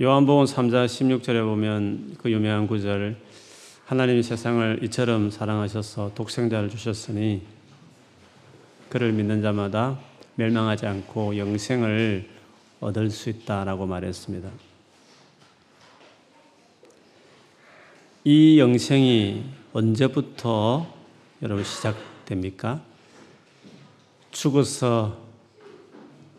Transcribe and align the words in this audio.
요한복음 0.00 0.46
3장 0.46 0.86
16절에 0.86 1.44
보면 1.44 2.16
그 2.16 2.30
유명한 2.30 2.66
구절 2.66 3.14
하나님이 3.84 4.22
세상을 4.22 4.80
이처럼 4.84 5.30
사랑하셔서 5.30 6.12
독생자를 6.14 6.70
주셨으니 6.70 7.42
그를 8.88 9.12
믿는 9.12 9.42
자마다 9.42 9.98
멸망하지 10.36 10.86
않고 10.86 11.36
영생을 11.36 12.26
얻을 12.80 13.10
수 13.10 13.28
있다라고 13.28 13.84
말했습니다. 13.84 14.50
이 18.24 18.58
영생이 18.58 19.44
언제부터 19.74 20.86
여러분 21.42 21.64
시작됩니까? 21.64 22.80
죽어서 24.30 25.18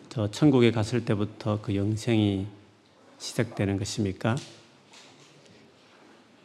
저 0.10 0.32
천국에 0.32 0.72
갔을 0.72 1.06
때부터 1.06 1.62
그 1.62 1.76
영생이 1.76 2.48
시작되는 3.24 3.78
것입니까? 3.80 4.36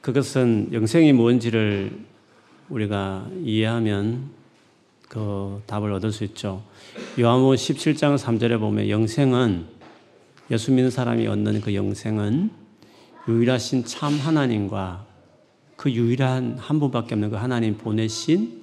그것은 0.00 0.68
영생이 0.72 1.12
뭔지를 1.12 1.90
우리가 2.68 3.28
이해하면 3.42 4.30
그 5.08 5.60
답을 5.66 5.92
얻을 5.92 6.12
수 6.12 6.22
있죠. 6.24 6.62
요한복음 7.18 7.56
17장 7.56 8.16
3절에 8.16 8.60
보면 8.60 8.88
영생은 8.88 9.66
예수 10.52 10.70
믿는 10.70 10.90
사람이 10.90 11.26
얻는 11.26 11.62
그 11.62 11.74
영생은 11.74 12.50
유일하신 13.26 13.84
참 13.84 14.14
하나님과 14.14 15.04
그 15.76 15.90
유일한 15.90 16.58
한 16.58 16.78
분밖에 16.78 17.14
없는 17.14 17.30
그 17.30 17.36
하나님 17.36 17.76
보내신 17.76 18.62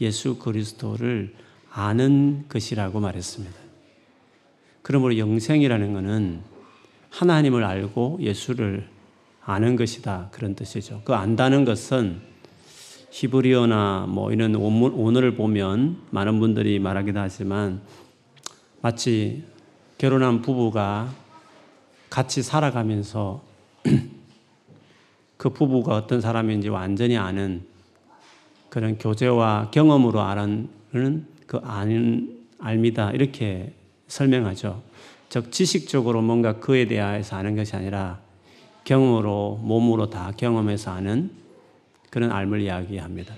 예수 0.00 0.38
그리스도를 0.38 1.34
아는 1.70 2.44
것이라고 2.48 3.00
말했습니다. 3.00 3.56
그러므로 4.82 5.18
영생이라는 5.18 5.92
것은 5.92 6.55
하나님을 7.10 7.64
알고 7.64 8.18
예수를 8.20 8.88
아는 9.44 9.76
것이다. 9.76 10.28
그런 10.32 10.54
뜻이죠. 10.54 11.02
그 11.04 11.14
안다는 11.14 11.64
것은 11.64 12.20
히브리어나 13.10 14.06
뭐 14.08 14.32
이런 14.32 14.54
원어를 14.54 15.34
보면 15.34 16.02
많은 16.10 16.40
분들이 16.40 16.78
말하기도 16.78 17.18
하지만 17.18 17.80
마치 18.82 19.44
결혼한 19.98 20.42
부부가 20.42 21.10
같이 22.10 22.42
살아가면서 22.42 23.42
그 25.36 25.50
부부가 25.50 25.96
어떤 25.96 26.20
사람인지 26.20 26.68
완전히 26.68 27.16
아는 27.16 27.62
그런 28.68 28.98
교제와 28.98 29.70
경험으로 29.70 30.20
아는 30.20 30.68
그 31.46 31.58
아는 31.62 32.36
알미다 32.58 33.12
이렇게 33.12 33.72
설명하죠. 34.08 34.82
즉 35.28 35.50
지식적으로 35.52 36.22
뭔가 36.22 36.60
그에 36.60 36.86
대해서 36.86 37.36
아는 37.36 37.56
것이 37.56 37.74
아니라 37.74 38.20
경험으로 38.84 39.60
몸으로 39.62 40.10
다 40.10 40.32
경험해서 40.36 40.92
아는 40.92 41.30
그런 42.10 42.30
알을 42.30 42.60
이야기합니다. 42.60 43.34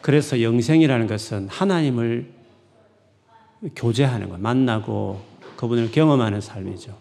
그래서 0.00 0.42
영생이라는 0.42 1.06
것은 1.06 1.48
하나님을 1.48 2.30
교제하는 3.74 4.28
것, 4.28 4.38
만나고 4.38 5.22
그분을 5.56 5.90
경험하는 5.92 6.40
삶이죠. 6.40 6.98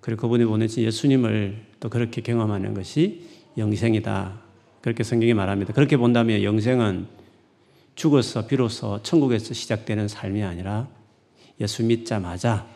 그리고 0.00 0.22
그분이 0.22 0.44
보내신 0.44 0.84
예수님을 0.84 1.64
또 1.80 1.88
그렇게 1.88 2.20
경험하는 2.20 2.74
것이 2.74 3.26
영생이다. 3.56 4.40
그렇게 4.82 5.04
성경이 5.04 5.34
말합니다. 5.34 5.72
그렇게 5.72 5.96
본다면 5.96 6.42
영생은 6.42 7.06
죽어서 7.94 8.46
비로소 8.46 9.02
천국에서 9.02 9.54
시작되는 9.54 10.08
삶이 10.08 10.42
아니라 10.42 10.88
예수 11.60 11.82
믿자마자 11.82 12.66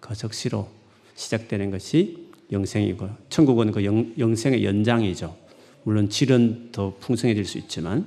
그 0.00 0.14
적시로 0.14 0.68
시작되는 1.14 1.70
것이 1.70 2.28
영생이고 2.50 3.08
천국은 3.28 3.72
그 3.72 3.84
영, 3.84 4.12
영생의 4.18 4.64
연장이죠. 4.64 5.36
물론 5.82 6.08
질은 6.08 6.70
더 6.72 6.94
풍성해질 7.00 7.44
수 7.44 7.58
있지만 7.58 8.06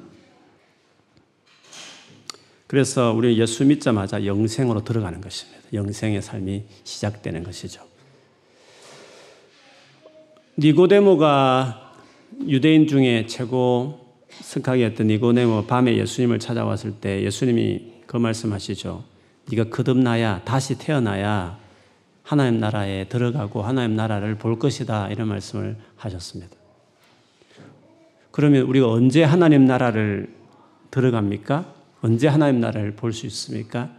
그래서 2.67 3.11
우리 3.11 3.37
예수 3.37 3.65
믿자마자 3.65 4.25
영생으로 4.25 4.83
들어가는 4.83 5.19
것입니다. 5.19 5.59
영생의 5.73 6.21
삶이 6.21 6.63
시작되는 6.83 7.43
것이죠. 7.43 7.81
니고데모가 10.57 11.95
유대인 12.47 12.87
중에 12.87 13.25
최고 13.25 14.15
성학이었던 14.29 15.07
니고데모 15.07 15.65
밤에 15.65 15.97
예수님을 15.97 16.39
찾아왔을 16.39 16.93
때 16.93 17.23
예수님이 17.23 17.91
그 18.05 18.17
말씀하시죠. 18.17 19.03
네가 19.49 19.69
거듭나야 19.69 20.41
다시 20.45 20.77
태어나야 20.77 21.59
하나님 22.31 22.61
나라에 22.61 23.09
들어가고 23.09 23.61
하나님 23.61 23.97
나라를 23.97 24.35
볼 24.35 24.57
것이다 24.57 25.09
이런 25.09 25.27
말씀을 25.27 25.75
하셨습니다. 25.97 26.55
그러면 28.31 28.61
우리가 28.61 28.89
언제 28.89 29.21
하나님 29.21 29.65
나라를 29.65 30.33
들어갑니까? 30.91 31.65
언제 32.01 32.29
하나님 32.29 32.61
나라를 32.61 32.95
볼 32.95 33.11
수 33.11 33.25
있습니까? 33.25 33.89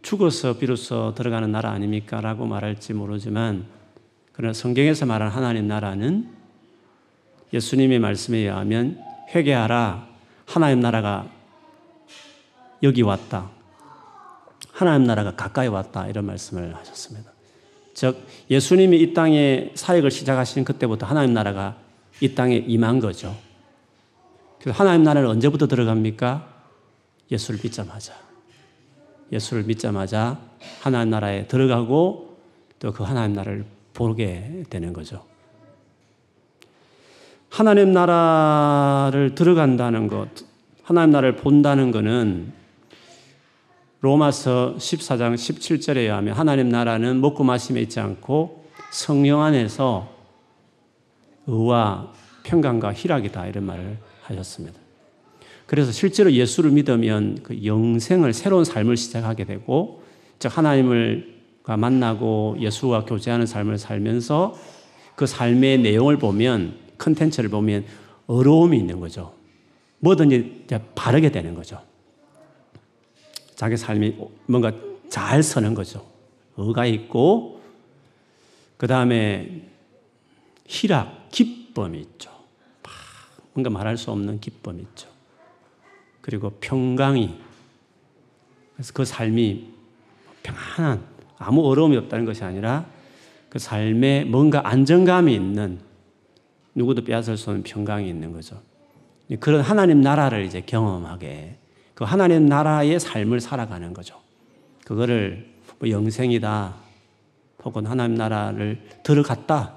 죽어서 0.00 0.58
비로소 0.58 1.12
들어가는 1.16 1.50
나라 1.50 1.72
아닙니까? 1.72 2.20
라고 2.20 2.46
말할지 2.46 2.94
모르지만 2.94 3.64
그러나 4.32 4.52
성경에서 4.52 5.04
말하는 5.04 5.32
하나님 5.34 5.66
나라는 5.66 6.28
예수님의 7.52 7.98
말씀에 7.98 8.38
의하면 8.38 9.02
회개하라 9.34 10.06
하나님 10.46 10.78
나라가 10.78 11.28
여기 12.84 13.02
왔다. 13.02 13.57
하나님 14.78 15.08
나라가 15.08 15.34
가까이 15.34 15.66
왔다. 15.66 16.06
이런 16.06 16.24
말씀을 16.26 16.72
하셨습니다. 16.76 17.32
즉, 17.94 18.16
예수님이 18.48 19.00
이 19.00 19.12
땅에 19.12 19.72
사역을 19.74 20.12
시작하신 20.12 20.62
그때부터 20.62 21.04
하나님 21.04 21.34
나라가 21.34 21.76
이 22.20 22.32
땅에 22.32 22.54
임한 22.54 23.00
거죠. 23.00 23.34
그래서 24.60 24.78
하나님 24.78 25.02
나라를 25.02 25.28
언제부터 25.28 25.66
들어갑니까? 25.66 26.46
예수를 27.28 27.58
믿자마자. 27.60 28.14
예수를 29.32 29.64
믿자마자 29.64 30.38
하나님 30.80 31.10
나라에 31.10 31.48
들어가고 31.48 32.38
또 32.78 32.92
그 32.92 33.02
하나님 33.02 33.34
나라를 33.34 33.64
보게 33.94 34.62
되는 34.70 34.92
거죠. 34.92 35.24
하나님 37.50 37.92
나라를 37.92 39.34
들어간다는 39.34 40.06
것, 40.06 40.28
하나님 40.84 41.10
나라를 41.10 41.34
본다는 41.34 41.90
것은 41.90 42.52
로마서 44.00 44.76
14장 44.78 45.34
17절에 45.34 45.96
의하면 45.96 46.34
하나님 46.34 46.68
나라는 46.68 47.20
먹고 47.20 47.42
마심에 47.42 47.80
있지 47.80 47.98
않고 47.98 48.64
성령 48.92 49.42
안에서 49.42 50.08
의와 51.46 52.12
평강과 52.44 52.92
희락이다 52.94 53.46
이런 53.48 53.64
말을 53.64 53.98
하셨습니다. 54.22 54.78
그래서 55.66 55.90
실제로 55.90 56.32
예수를 56.32 56.70
믿으면 56.70 57.40
그 57.42 57.64
영생을 57.64 58.32
새로운 58.32 58.64
삶을 58.64 58.96
시작하게 58.96 59.44
되고 59.44 60.02
즉 60.38 60.56
하나님을 60.56 61.38
만나고 61.64 62.56
예수와 62.60 63.04
교제하는 63.04 63.46
삶을 63.46 63.78
살면서 63.78 64.56
그 65.16 65.26
삶의 65.26 65.78
내용을 65.78 66.16
보면 66.16 66.76
컨텐츠를 66.96 67.50
보면 67.50 67.84
어려움이 68.26 68.78
있는 68.78 69.00
거죠. 69.00 69.34
뭐든지 69.98 70.66
바르게 70.94 71.30
되는 71.30 71.54
거죠. 71.54 71.80
자기 73.58 73.76
삶이 73.76 74.16
뭔가 74.46 74.70
잘 75.08 75.42
서는 75.42 75.74
거죠. 75.74 76.06
의가 76.56 76.86
있고, 76.86 77.60
그 78.76 78.86
다음에 78.86 79.62
희락, 80.64 81.28
기쁨이 81.32 81.98
있죠. 81.98 82.30
뭔가 83.54 83.68
말할 83.68 83.96
수 83.96 84.12
없는 84.12 84.38
기쁨이 84.38 84.80
있죠. 84.82 85.08
그리고 86.20 86.50
평강이, 86.60 87.36
그래서 88.76 88.92
그 88.92 89.04
삶이 89.04 89.72
평안한, 90.44 91.04
아무 91.38 91.66
어려움이 91.66 91.96
없다는 91.96 92.26
것이 92.26 92.44
아니라 92.44 92.86
그 93.48 93.58
삶에 93.58 94.22
뭔가 94.22 94.68
안정감이 94.68 95.34
있는, 95.34 95.80
누구도 96.76 97.02
빼앗을 97.02 97.36
수 97.36 97.50
없는 97.50 97.64
평강이 97.64 98.08
있는 98.08 98.32
거죠. 98.32 98.62
그런 99.40 99.62
하나님 99.62 100.00
나라를 100.00 100.44
이제 100.44 100.60
경험하게 100.60 101.56
그 101.98 102.04
하나님 102.04 102.46
나라의 102.46 103.00
삶을 103.00 103.40
살아가는 103.40 103.92
거죠. 103.92 104.20
그거를 104.84 105.48
뭐 105.80 105.90
영생이다, 105.90 106.76
혹은 107.64 107.86
하나님 107.86 108.14
나라를 108.14 108.80
들어갔다, 109.02 109.74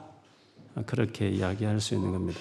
그렇게 0.85 1.29
이야기할 1.29 1.79
수 1.79 1.95
있는 1.95 2.11
겁니다. 2.11 2.39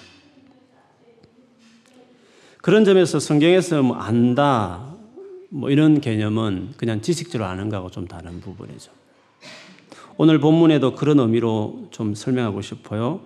그런 2.61 2.85
점에서 2.85 3.19
성경에서 3.19 3.81
뭐 3.81 3.95
안다, 3.95 4.93
뭐 5.49 5.71
이런 5.71 5.99
개념은 5.99 6.73
그냥 6.77 7.01
지식적으로 7.01 7.49
아는 7.49 7.69
거하고 7.69 7.89
좀 7.89 8.07
다른 8.07 8.39
부분이죠. 8.39 8.91
오늘 10.15 10.39
본문에도 10.39 10.93
그런 10.93 11.17
의미로 11.17 11.87
좀 11.89 12.13
설명하고 12.13 12.61
싶어요. 12.61 13.21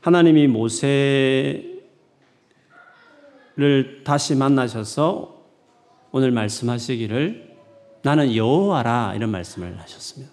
하나님이 0.00 0.48
모세를 0.48 1.84
다시 4.02 4.34
만나셔서 4.34 5.35
오늘 6.16 6.30
말씀하시기를 6.30 7.56
나는 8.00 8.34
여호와라 8.34 9.12
이런 9.16 9.28
말씀을 9.28 9.78
하셨습니다. 9.80 10.32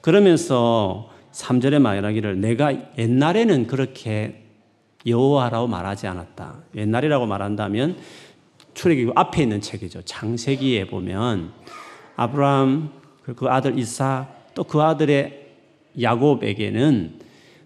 그러면서 0.00 1.08
3절에 1.30 1.78
말하기를 1.78 2.40
내가 2.40 2.72
옛날에는 2.98 3.68
그렇게 3.68 4.42
여호와라고 5.06 5.68
말하지 5.68 6.08
않았다. 6.08 6.64
옛날이라고 6.74 7.26
말한다면 7.26 7.96
출애굽 8.74 9.16
앞에 9.16 9.42
있는 9.44 9.60
책이죠. 9.60 10.02
창세기에 10.02 10.88
보면 10.88 11.52
아브라함 12.16 12.90
그 13.22 13.46
아들 13.46 13.78
이사 13.78 14.26
또 14.56 14.64
그 14.64 14.82
아들의 14.82 15.46
야곱에게는 16.02 17.20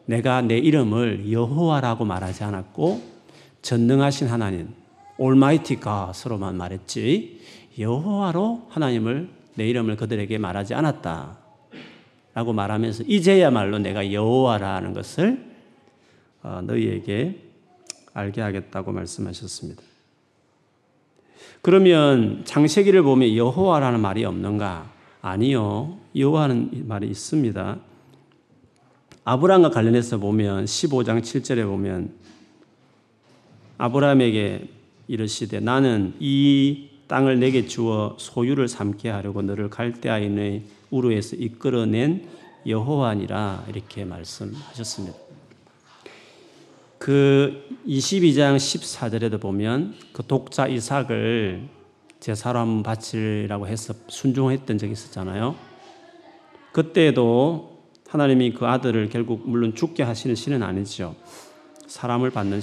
내가 0.04 0.42
내 0.42 0.58
이름을 0.58 1.32
여호와라고 1.32 2.04
말하지 2.04 2.44
않았고 2.44 3.00
전능하신 3.62 4.28
하나님 4.28 4.68
올마이티 5.16 5.80
가스로만 5.80 6.56
말했지 6.56 7.43
여호와로 7.78 8.66
하나님을 8.70 9.28
내 9.54 9.68
이름을 9.68 9.96
그들에게 9.96 10.38
말하지 10.38 10.74
않았다. 10.74 11.38
라고 12.34 12.52
말하면서 12.52 13.04
이제야말로 13.06 13.78
내가 13.78 14.12
여호와라는 14.12 14.92
것을 14.92 15.54
어, 16.42 16.60
너희에게 16.64 17.40
알게 18.12 18.40
하겠다고 18.40 18.92
말씀하셨습니다. 18.92 19.82
그러면 21.62 22.42
창세기를 22.44 23.02
보면 23.02 23.34
여호와라는 23.36 24.00
말이 24.00 24.24
없는가? 24.24 24.92
아니요. 25.22 25.98
여호와는 26.14 26.84
말이 26.86 27.08
있습니다. 27.08 27.78
아브라함과 29.24 29.70
관련해서 29.70 30.18
보면 30.18 30.66
15장 30.66 31.22
7절에 31.22 31.64
보면 31.64 32.12
아브라함에게 33.78 34.68
이르시되 35.08 35.60
나는 35.60 36.14
이 36.20 36.90
땅을 37.06 37.38
내게 37.38 37.66
주어 37.66 38.16
소유를 38.18 38.68
삼게 38.68 39.10
하려고 39.10 39.42
너를 39.42 39.70
갈대아인의 39.70 40.62
우르에서 40.90 41.36
이끌어낸 41.36 42.28
여호와니라 42.66 43.66
이렇게 43.68 44.04
말씀하셨습니다. 44.04 45.18
그 46.98 47.68
22장 47.86 48.56
14절에도 48.56 49.40
보면 49.40 49.94
그 50.12 50.22
독자 50.26 50.66
이삭을 50.66 51.68
제사람 52.20 52.82
바치라고 52.82 53.68
해서 53.68 53.92
순종했던 54.08 54.78
적이 54.78 54.92
있었잖아요. 54.92 55.54
그때도 56.72 57.74
하나님이 58.08 58.54
그 58.54 58.66
아들을 58.66 59.10
결국 59.10 59.42
물론 59.48 59.74
죽게 59.74 60.02
하시는 60.02 60.34
신은 60.34 60.62
아니죠. 60.62 61.14
사람을 61.86 62.30
받는 62.30 62.60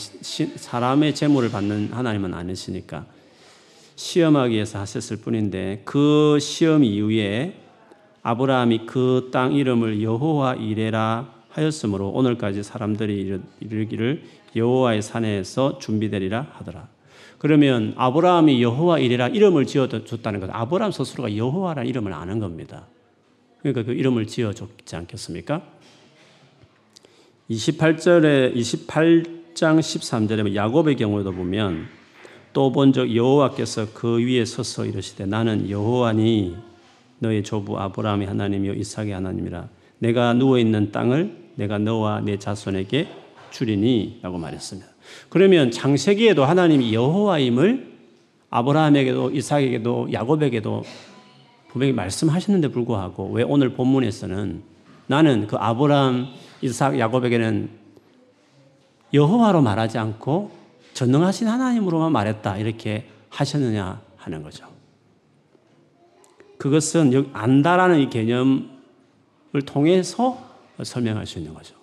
사람의 0.56 1.14
재물을 1.14 1.52
받는 1.52 1.94
하나님은 1.94 2.34
아니시니까 2.34 3.06
시험하기 4.02 4.56
위해서 4.56 4.80
하셨을 4.80 5.18
뿐인데 5.18 5.84
그 5.86 6.40
시험 6.42 6.84
이후에 6.84 7.54
아브라함이 8.24 8.88
그 8.88 9.30
땅 9.32 9.54
이름을 9.54 10.02
여호와 10.02 10.56
이레라 10.56 11.32
하였으므로 11.50 12.10
오늘까지 12.10 12.64
사람들이 12.64 13.40
이르기를 13.60 14.24
여호와의 14.56 15.02
산에서 15.04 15.78
준비되리라 15.78 16.48
하더라. 16.54 16.88
그러면 17.38 17.94
아브라함이 17.96 18.62
여호와 18.64 19.00
이레라 19.00 19.28
이름을 19.30 19.68
지어 19.68 19.88
줬다는 19.88 20.40
것은 20.40 20.54
아브라함 20.54 20.92
스스로가 20.92 21.38
여호와라는 21.38 21.88
이름을 21.88 22.12
아는 22.12 22.40
겁니다. 22.40 22.88
그러니까 23.60 23.84
그 23.84 23.94
이름을 23.94 24.26
지어 24.26 24.52
줬지 24.54 24.96
않겠습니까? 24.96 25.62
28절에 27.52 28.56
28장 28.56 29.80
13절에 29.80 30.56
야곱의 30.56 30.96
경우에도 30.96 31.32
보면 31.32 32.01
또 32.54 32.72
본적 32.72 33.16
여호와께서 33.16 33.88
그 33.94 34.20
위에 34.20 34.46
서서 34.46 34.86
이르시되 34.86 35.26
나는 35.26 35.70
여호와니 35.70 36.56
너의 37.20 37.44
조부 37.44 37.80
아브라함의 37.80 38.28
하나님이요 38.28 38.74
이삭의 38.74 39.12
하나님이라 39.12 39.68
내가 40.00 40.34
누워 40.34 40.58
있는 40.58 40.92
땅을 40.92 41.38
내가 41.56 41.78
너와 41.78 42.22
내 42.22 42.38
자손에게 42.38 43.08
주리니라고 43.52 44.38
말했습니다. 44.38 44.90
그러면 45.30 45.72
창세기에도 45.72 46.46
하나님이 46.46 46.94
여호와임을 46.94 47.92
아브라함에게도 48.50 49.32
이삭에게도 49.32 50.10
야곱에게도 50.12 50.84
분명히 51.70 51.94
말씀하셨는데 51.94 52.70
불구하고 52.70 53.30
왜 53.32 53.44
오늘 53.44 53.70
본문에서는 53.70 54.64
나는 55.08 55.48
그 55.48 55.56
아브라함, 55.58 56.28
이삭, 56.62 57.00
야곱에게는 57.00 57.70
여호와로 59.14 59.62
말하지 59.62 59.98
않고 59.98 60.61
전능하신 61.02 61.48
하나님으로만 61.48 62.12
말했다 62.12 62.58
이렇게 62.58 63.08
하셨느냐 63.30 64.02
하는 64.18 64.44
거죠. 64.44 64.68
그것은 66.60 67.30
안다라는 67.34 68.02
이 68.02 68.10
개념을 68.12 68.70
통해서 69.66 70.38
설명할 70.84 71.26
수 71.26 71.40
있는 71.40 71.56
거죠. 71.56 71.74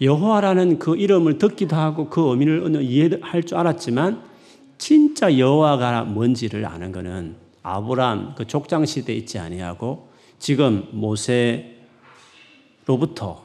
여호와라는 0.00 0.78
그 0.78 0.96
이름을 0.96 1.38
듣기도 1.38 1.74
하고 1.74 2.08
그 2.08 2.30
의미를 2.30 2.80
이해할 2.82 3.42
줄 3.42 3.58
알았지만 3.58 4.22
진짜 4.78 5.36
여호와가 5.36 6.04
뭔지를 6.04 6.64
아는 6.64 6.92
것은 6.92 7.34
아브람 7.64 8.36
그 8.36 8.46
족장 8.46 8.86
시대에 8.86 9.16
있지 9.16 9.40
아니하고 9.40 10.08
지금 10.38 10.86
모세로부터 10.92 11.74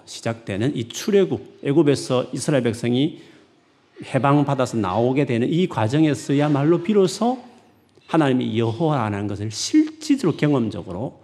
시작되는 0.06 0.75
이 0.75 0.88
출애굽 0.88 1.62
애굽에서 1.63 2.28
이스라엘 2.34 2.62
백성이 2.62 3.26
해방받아서 4.04 4.78
나오게 4.78 5.26
되는 5.26 5.52
이 5.52 5.68
과정에서야말로 5.68 6.84
비로소 6.84 7.40
하나님이 8.08 8.58
여호와라는 8.58 9.28
것을 9.28 9.52
실질적으로 9.52 10.38
경험적으로 10.38 11.20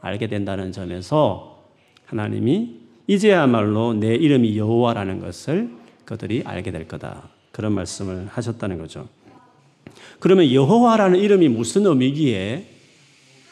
알게 0.00 0.28
된다는 0.28 0.72
점에서 0.72 1.62
하나님이 2.06 2.76
이제야말로 3.06 3.94
내 3.94 4.14
이름이 4.14 4.56
여호와라는 4.56 5.20
것을 5.20 5.70
그들이 6.04 6.42
알게 6.44 6.70
될 6.70 6.88
거다. 6.88 7.28
그런 7.50 7.72
말씀을 7.72 8.28
하셨다는 8.28 8.78
거죠. 8.78 9.08
그러면 10.18 10.50
여호와라는 10.50 11.18
이름이 11.18 11.48
무슨 11.48 11.86
의미기에 11.86 12.66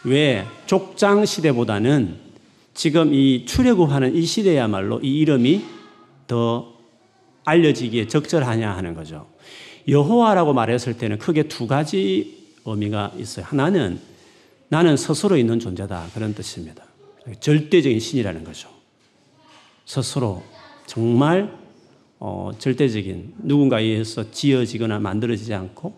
왜 0.05 0.47
족장 0.67 1.27
시대보다는 1.27 2.17
지금 2.73 3.13
이 3.13 3.45
출애굽하는 3.45 4.15
이 4.15 4.23
시대야말로 4.23 5.01
이 5.03 5.19
이름이 5.19 5.63
더 6.27 6.70
알려지기에 7.51 8.07
적절하냐 8.07 8.71
하는 8.77 8.95
거죠. 8.95 9.27
여호와라고 9.89 10.53
말했을 10.53 10.97
때는 10.97 11.19
크게 11.19 11.45
두 11.45 11.67
가지 11.67 12.47
의미가 12.65 13.13
있어요. 13.19 13.45
하나는 13.47 13.99
나는 14.69 14.97
스스로 14.97 15.37
있는 15.37 15.59
존재다 15.59 16.11
그런 16.15 16.33
뜻입니다. 16.35 16.85
절대적인 17.41 17.99
신이라는 17.99 18.45
거죠. 18.45 18.69
스스로 19.85 20.43
정말 20.87 21.59
어, 22.21 22.51
절대적인 22.59 23.35
누군가에 23.39 23.83
의해서 23.83 24.31
지어지거나 24.31 25.01
만들어지지 25.01 25.53
않고 25.55 25.95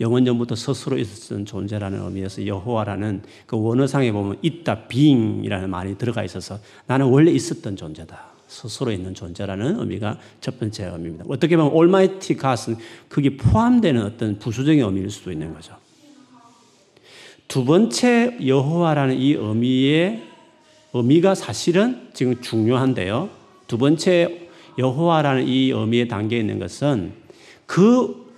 영원 0.00 0.24
전부터 0.24 0.54
스스로 0.54 0.98
있었던 0.98 1.46
존재라는 1.46 2.00
의미에서 2.00 2.46
여호와라는 2.46 3.22
그 3.46 3.60
원어상에 3.60 4.12
보면 4.12 4.38
있다 4.42 4.86
빙이라는 4.88 5.70
말이 5.70 5.96
들어가 5.96 6.22
있어서 6.24 6.58
나는 6.86 7.06
원래 7.06 7.30
있었던 7.30 7.76
존재다. 7.76 8.31
스스로 8.52 8.92
있는 8.92 9.14
존재라는 9.14 9.80
의미가 9.80 10.18
첫 10.42 10.60
번째 10.60 10.84
의미입니다. 10.84 11.24
어떻게 11.28 11.56
보면 11.56 11.72
올마이티 11.72 12.36
갓은 12.36 12.76
그게 13.08 13.36
포함되는 13.36 14.02
어떤 14.02 14.38
부수적인 14.38 14.84
의미일 14.84 15.10
수도 15.10 15.32
있는 15.32 15.54
거죠. 15.54 15.74
두 17.48 17.64
번째 17.64 18.36
여호와라는 18.46 19.18
이 19.18 19.32
의미의 19.32 20.22
의미가 20.92 21.34
사실은 21.34 22.10
지금 22.12 22.42
중요한데요. 22.42 23.30
두 23.66 23.78
번째 23.78 24.48
여호와라는 24.78 25.48
이 25.48 25.70
의미에 25.70 26.06
담겨 26.06 26.36
있는 26.36 26.58
것은 26.58 27.14
그 27.64 28.30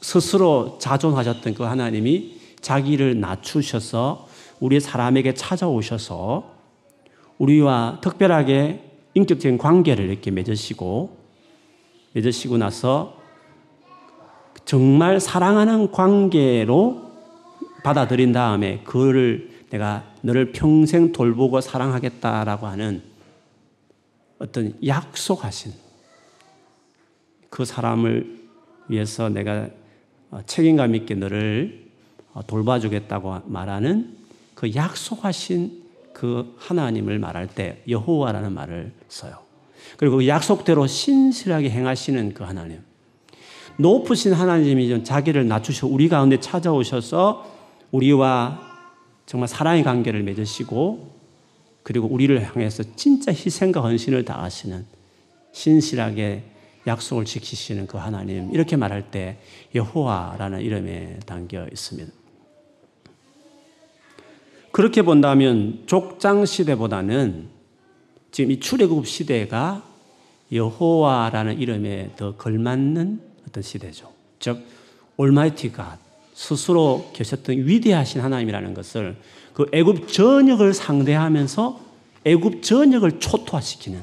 스스로 0.00 0.78
자존하셨던 0.80 1.52
그 1.52 1.64
하나님이 1.64 2.38
자기를 2.62 3.20
낮추셔서 3.20 4.26
우리 4.58 4.80
사람에게 4.80 5.34
찾아오셔서 5.34 6.50
우리와 7.36 7.98
특별하게 8.00 8.93
인격적인 9.14 9.58
관계를 9.58 10.08
이렇게 10.08 10.30
맺으시고 10.30 11.16
맺으시고 12.12 12.58
나서 12.58 13.16
정말 14.64 15.20
사랑하는 15.20 15.90
관계로 15.90 17.10
받아들인 17.82 18.32
다음에 18.32 18.80
그를 18.84 19.50
내가 19.70 20.04
너를 20.22 20.52
평생 20.52 21.12
돌보고 21.12 21.60
사랑하겠다라고 21.60 22.66
하는 22.66 23.02
어떤 24.38 24.74
약속하신 24.84 25.72
그 27.50 27.64
사람을 27.64 28.42
위해서 28.88 29.28
내가 29.28 29.68
책임감 30.46 30.94
있게 30.96 31.14
너를 31.14 31.88
돌봐주겠다고 32.46 33.42
말하는 33.46 34.16
그 34.54 34.74
약속하신 34.74 35.83
그 36.14 36.54
하나님을 36.58 37.18
말할 37.18 37.48
때 37.48 37.82
여호와라는 37.86 38.52
말을 38.52 38.92
써요. 39.08 39.36
그리고 39.98 40.16
그 40.16 40.26
약속대로 40.26 40.86
신실하게 40.86 41.68
행하시는 41.68 42.32
그 42.32 42.44
하나님. 42.44 42.80
높으신 43.76 44.32
하나님이 44.32 45.04
자기를 45.04 45.46
낮추셔 45.48 45.86
우리 45.86 46.08
가운데 46.08 46.38
찾아오셔서 46.40 47.52
우리와 47.90 48.60
정말 49.26 49.48
사랑의 49.48 49.82
관계를 49.82 50.22
맺으시고 50.22 51.12
그리고 51.82 52.06
우리를 52.06 52.40
향해서 52.42 52.84
진짜 52.96 53.32
희생과 53.32 53.82
헌신을 53.82 54.24
다하시는 54.24 54.86
신실하게 55.52 56.44
약속을 56.86 57.24
지키시는 57.24 57.86
그 57.86 57.98
하나님 57.98 58.52
이렇게 58.54 58.76
말할 58.76 59.10
때 59.10 59.38
여호와라는 59.74 60.60
이름에 60.60 61.18
담겨 61.26 61.66
있습니다. 61.70 62.23
그렇게 64.74 65.02
본다면 65.02 65.84
족장 65.86 66.44
시대보다는 66.44 67.46
지금 68.32 68.50
이 68.50 68.58
출애굽 68.58 69.06
시대가 69.06 69.84
여호와라는 70.50 71.60
이름에 71.60 72.10
더 72.16 72.34
걸맞는 72.34 73.20
어떤 73.46 73.62
시대죠. 73.62 74.10
즉 74.40 74.64
올마이티 75.16 75.70
가 75.70 75.96
스스로 76.32 77.08
계셨던 77.12 77.54
위대하신 77.56 78.20
하나님이라는 78.20 78.74
것을 78.74 79.16
그 79.52 79.66
애굽 79.72 80.08
전역을 80.08 80.74
상대하면서 80.74 81.80
애굽 82.24 82.64
전역을 82.64 83.20
초토화시키는 83.20 84.02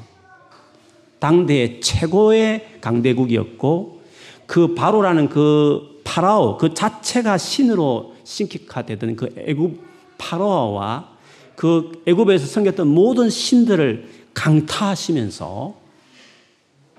당대의 1.19 1.81
최고의 1.81 2.77
강대국이었고 2.79 4.01
그 4.45 4.73
바로라는 4.73 5.27
그 5.27 5.99
파라오 6.05 6.57
그 6.57 6.73
자체가 6.73 7.37
신으로 7.37 8.15
신격화되던 8.23 9.17
그 9.17 9.35
애굽 9.37 9.90
파라오와 10.21 11.09
그 11.55 12.03
애굽에서 12.05 12.45
섬겼던 12.45 12.87
모든 12.87 13.29
신들을 13.29 14.07
강타하시면서 14.33 15.75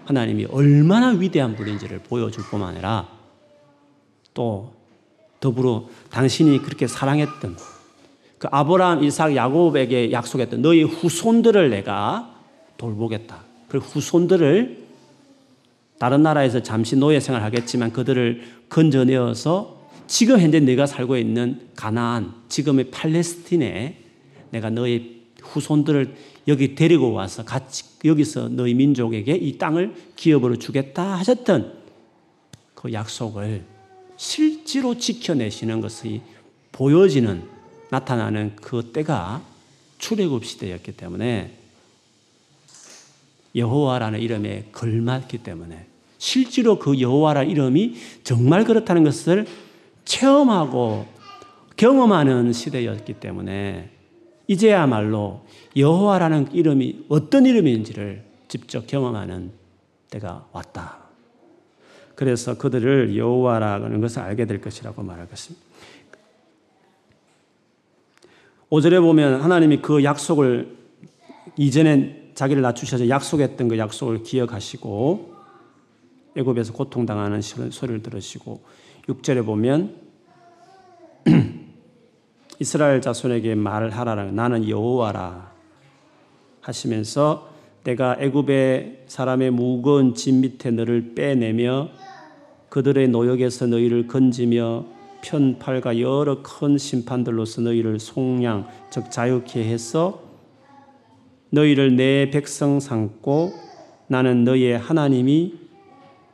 하나님이 0.05 0.47
얼마나 0.47 1.09
위대한 1.09 1.55
분인지를 1.55 2.01
보여줄 2.01 2.45
뿐만 2.45 2.71
아니라 2.71 3.09
또 4.35 4.73
더불어 5.41 5.87
당신이 6.11 6.63
그렇게 6.63 6.87
사랑했던 6.87 7.57
그 8.39 8.49
아브라함, 8.51 9.05
이삭, 9.05 9.37
야곱에게 9.37 10.11
약속했던 10.11 10.63
너희 10.63 10.83
후손들을 10.83 11.71
내가 11.71 12.35
돌보겠다. 12.77 13.39
그 13.69 13.79
후손들을 13.79 14.83
다른 15.99 16.25
나라에서 16.25 16.61
잠시 16.61 16.97
노예 16.97 17.21
생활하겠지만 17.21 17.93
그들을 17.93 18.43
건져내어서 18.69 19.82
지금 20.07 20.41
현재 20.41 20.61
내가 20.61 20.87
살고 20.87 21.17
있는 21.17 21.69
가나안, 21.75 22.35
지금의 22.49 22.91
팔레스틴에 22.91 23.99
내가 24.51 24.71
너희 24.71 25.23
후손들을 25.41 26.15
여기 26.49 26.75
데리고 26.75 27.13
와서 27.13 27.45
같이 27.45 27.85
여기서 28.05 28.49
너희 28.49 28.75
민족에게 28.75 29.35
이 29.35 29.59
땅을 29.59 29.95
기업으로 30.17 30.57
주겠다 30.57 31.15
하셨던 31.19 31.81
그 32.75 32.93
약속을 32.93 33.65
실제로 34.17 34.99
지켜내시는 34.99 35.81
것이 35.81 36.21
보여지는 36.73 37.45
나타나는 37.91 38.57
그 38.57 38.91
때가 38.93 39.43
출애굽 39.99 40.45
시대였기 40.45 40.93
때문에 40.93 41.59
여호와라는 43.55 44.21
이름에 44.21 44.69
걸맞기 44.73 45.39
때문에 45.39 45.87
실제로 46.19 46.79
그 46.79 47.01
여호와라는 47.01 47.51
이름이 47.51 47.97
정말 48.25 48.65
그렇다는 48.65 49.05
것을 49.05 49.47
체험하고 50.05 51.07
경험하는 51.77 52.53
시대였기 52.53 53.15
때문에 53.15 53.91
이제야말로 54.47 55.43
여호와라는 55.77 56.53
이름이 56.53 57.07
어떤 57.09 57.47
이름인지를 57.47 58.25
직접 58.49 58.87
경험하는 58.87 59.53
때가 60.11 60.47
왔다. 60.53 60.99
그래서 62.15 62.59
그들을 62.59 63.17
여호와라는 63.17 64.01
것을 64.01 64.21
알게 64.21 64.45
될 64.45 64.61
것이라고 64.61 65.03
말할 65.03 65.29
것입니다. 65.29 65.67
5절에 68.71 69.01
보면 69.01 69.41
하나님이 69.43 69.83
그 69.83 70.05
약속을 70.05 70.77
이전에 71.57 72.33
자기를 72.35 72.63
낮추셔서 72.63 73.09
약속했던 73.09 73.69
그 73.69 73.79
약속을 73.79 74.23
기억하시고 74.23 75.35
애굽에서 76.37 76.73
고통당하는 76.73 77.43
소리를 77.43 78.03
들으시고 78.03 78.63
6절에 79.09 79.45
보면 79.45 79.97
이스라엘 82.61 83.01
자손에게 83.01 83.55
말하라 83.57 84.31
나는 84.31 84.69
여호와라 84.69 85.53
하시면서 86.61 87.51
내가 87.83 88.17
애굽의 88.21 89.05
사람의 89.09 89.51
무거운 89.51 90.15
짐 90.15 90.41
밑에 90.41 90.71
너를 90.71 91.15
빼내며 91.15 91.89
그들의 92.69 93.09
노역에서 93.09 93.67
너희를 93.67 94.07
건지며 94.07 94.87
편팔과 95.23 96.01
여러 96.01 96.43
큰 96.43 96.79
심판들로서 96.79 97.63
너희를 97.63 97.99
속량 97.99 98.69
즉 98.91 99.11
자유케 99.11 99.65
해서 99.65 100.23
너희를 101.51 101.97
내 101.97 102.31
백성 102.31 102.79
삼고 102.79 103.53
나는 104.07 104.45
너희의 104.45 104.79
하나님이 104.79 105.62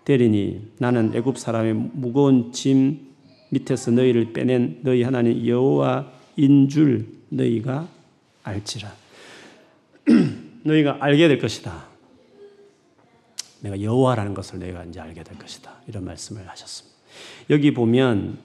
되리니 0.08 0.72
나는 0.78 1.14
애굽 1.14 1.36
사람의 1.36 1.74
무거운 1.74 2.50
짐 2.50 3.08
밑에서 3.50 3.90
너희를 3.90 4.32
빼낸 4.32 4.80
너희 4.82 5.02
하나님 5.02 5.46
여호와인 5.46 6.70
줄 6.70 7.06
너희가 7.28 7.86
알지라 8.42 8.90
너희가 10.64 10.96
알게 11.00 11.28
될 11.28 11.38
것이다. 11.38 11.86
내가 13.60 13.82
여호와라는 13.82 14.32
것을 14.32 14.60
너희가 14.60 14.84
이제 14.84 14.98
알게 14.98 15.22
될 15.22 15.38
것이다. 15.38 15.74
이런 15.86 16.06
말씀을 16.06 16.48
하셨습니다. 16.48 16.96
여기 17.50 17.74
보면 17.74 18.38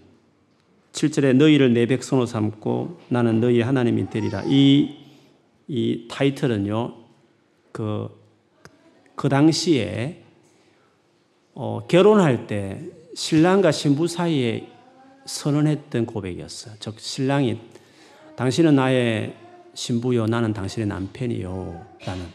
7절에 0.92 1.34
너희를 1.34 1.74
내 1.74 1.86
백성으로 1.86 2.26
삼고 2.26 3.00
나는 3.08 3.40
너희 3.40 3.62
하나님이 3.62 4.10
되리라. 4.10 4.44
이, 4.48 4.98
이 5.70 6.08
타이틀은요, 6.10 6.94
그, 7.72 8.10
그 9.16 9.30
당시에 9.30 10.23
어, 11.56 11.82
결혼할 11.88 12.48
때 12.48 12.82
신랑과 13.16 13.72
신부 13.72 14.08
사이에 14.08 14.68
선언했던 15.26 16.06
고백이었어요. 16.06 16.76
즉, 16.80 17.00
신랑이 17.00 17.60
당신은 18.36 18.76
나의 18.76 19.36
신부요, 19.74 20.26
나는 20.26 20.54
당신의 20.54 20.88
남편이요. 20.88 21.86
라는 22.06 22.26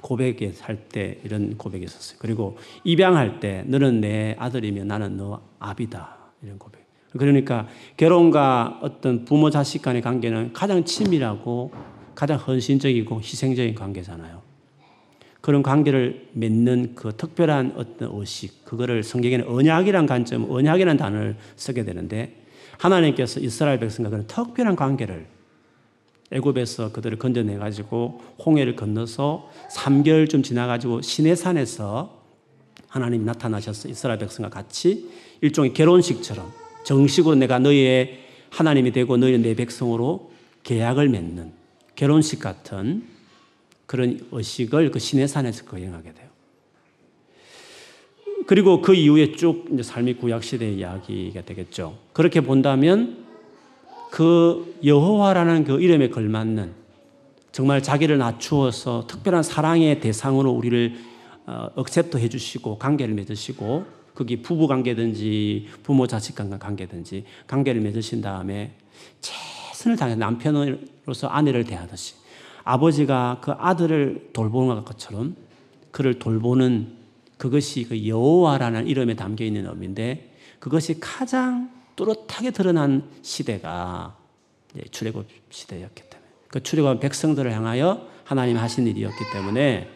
고백에 0.00 0.52
살때 0.52 1.20
이런 1.24 1.56
고백이 1.56 1.84
있었어요. 1.84 2.18
그리고 2.18 2.58
입양할 2.84 3.40
때 3.40 3.64
너는 3.66 4.02
내 4.02 4.36
아들이며 4.38 4.84
나는 4.84 5.16
너 5.16 5.40
아비다. 5.58 6.16
이런 6.42 6.58
고백. 6.58 6.84
그러니까 7.12 7.68
결혼과 7.96 8.80
어떤 8.82 9.24
부모 9.24 9.48
자식 9.48 9.80
간의 9.80 10.02
관계는 10.02 10.52
가장 10.52 10.84
친밀하고 10.84 11.72
가장 12.14 12.38
헌신적이고 12.38 13.20
희생적인 13.20 13.74
관계잖아요. 13.74 14.43
그런 15.44 15.62
관계를 15.62 16.28
맺는 16.32 16.94
그 16.94 17.12
특별한 17.14 17.74
어떤 17.76 18.08
의식, 18.14 18.64
그거를 18.64 19.02
성경에는 19.02 19.46
언약이란 19.46 20.06
관점, 20.06 20.50
언약이라는 20.50 20.96
단어를 20.96 21.36
쓰게 21.56 21.84
되는데 21.84 22.46
하나님께서 22.78 23.40
이스라엘 23.40 23.78
백성과 23.78 24.08
그런 24.08 24.26
특별한 24.26 24.74
관계를 24.74 25.26
애굽에서 26.30 26.92
그들을 26.92 27.18
건져내 27.18 27.58
가지고 27.58 28.22
홍해를 28.42 28.74
건너서 28.74 29.50
3개월쯤 29.70 30.42
지나 30.42 30.66
가지고 30.66 31.02
시내산에서 31.02 32.22
하나님이 32.88 33.26
나타나셔서 33.26 33.90
이스라엘 33.90 34.18
백성과 34.20 34.48
같이 34.48 35.10
일종의 35.42 35.74
결혼식처럼 35.74 36.50
정식으로 36.86 37.34
내가 37.34 37.58
너희의 37.58 38.18
하나님이 38.48 38.92
되고 38.92 39.18
너희는 39.18 39.42
내 39.42 39.54
백성으로 39.54 40.32
계약을 40.62 41.10
맺는 41.10 41.52
결혼식 41.96 42.40
같은 42.40 43.13
그런 43.86 44.20
의식을 44.32 44.90
그 44.90 44.98
시내산에서 44.98 45.64
거행하게 45.64 46.12
돼요. 46.12 46.28
그리고 48.46 48.82
그 48.82 48.94
이후에 48.94 49.32
쭉 49.32 49.66
삶이 49.82 50.14
구약 50.14 50.44
시대의 50.44 50.76
이야기가 50.76 51.42
되겠죠. 51.42 51.98
그렇게 52.12 52.40
본다면 52.40 53.24
그 54.10 54.78
여호와라는 54.84 55.64
그 55.64 55.80
이름에 55.80 56.08
걸맞는 56.08 56.72
정말 57.52 57.82
자기를 57.82 58.18
낮추어서 58.18 59.06
특별한 59.06 59.42
사랑의 59.42 60.00
대상으로 60.00 60.50
우리를 60.50 60.94
어, 61.46 61.68
accept 61.74 62.16
해주시고 62.16 62.78
관계를 62.78 63.14
맺으시고 63.14 63.84
그게 64.14 64.40
부부 64.40 64.66
관계든지 64.66 65.68
부모 65.82 66.06
자식 66.06 66.36
관계든지 66.36 67.24
관계를 67.46 67.80
맺으신 67.80 68.22
다음에 68.22 68.72
최선을 69.20 69.96
다해 69.96 70.14
남편으로서 70.14 71.28
아내를 71.28 71.64
대하듯이 71.64 72.14
아버지가 72.64 73.38
그 73.42 73.52
아들을 73.52 74.30
돌보는 74.32 74.84
것처럼 74.84 75.36
그를 75.90 76.18
돌보는 76.18 77.04
그것이 77.36 77.84
그 77.84 78.08
여호와라는 78.08 78.86
이름에 78.86 79.14
담겨 79.14 79.44
있는 79.44 79.66
의미인데 79.66 80.34
그것이 80.58 80.98
가장 80.98 81.70
뚜렷하게 81.94 82.50
드러난 82.50 83.04
시대가 83.22 84.16
출애굽 84.90 85.26
시대였기 85.50 86.02
때문에 86.02 86.30
그 86.48 86.62
출애굽 86.62 87.00
백성들을 87.00 87.52
향하여 87.52 88.08
하나님 88.24 88.56
하신 88.56 88.86
일이었기 88.86 89.24
때문에 89.32 89.88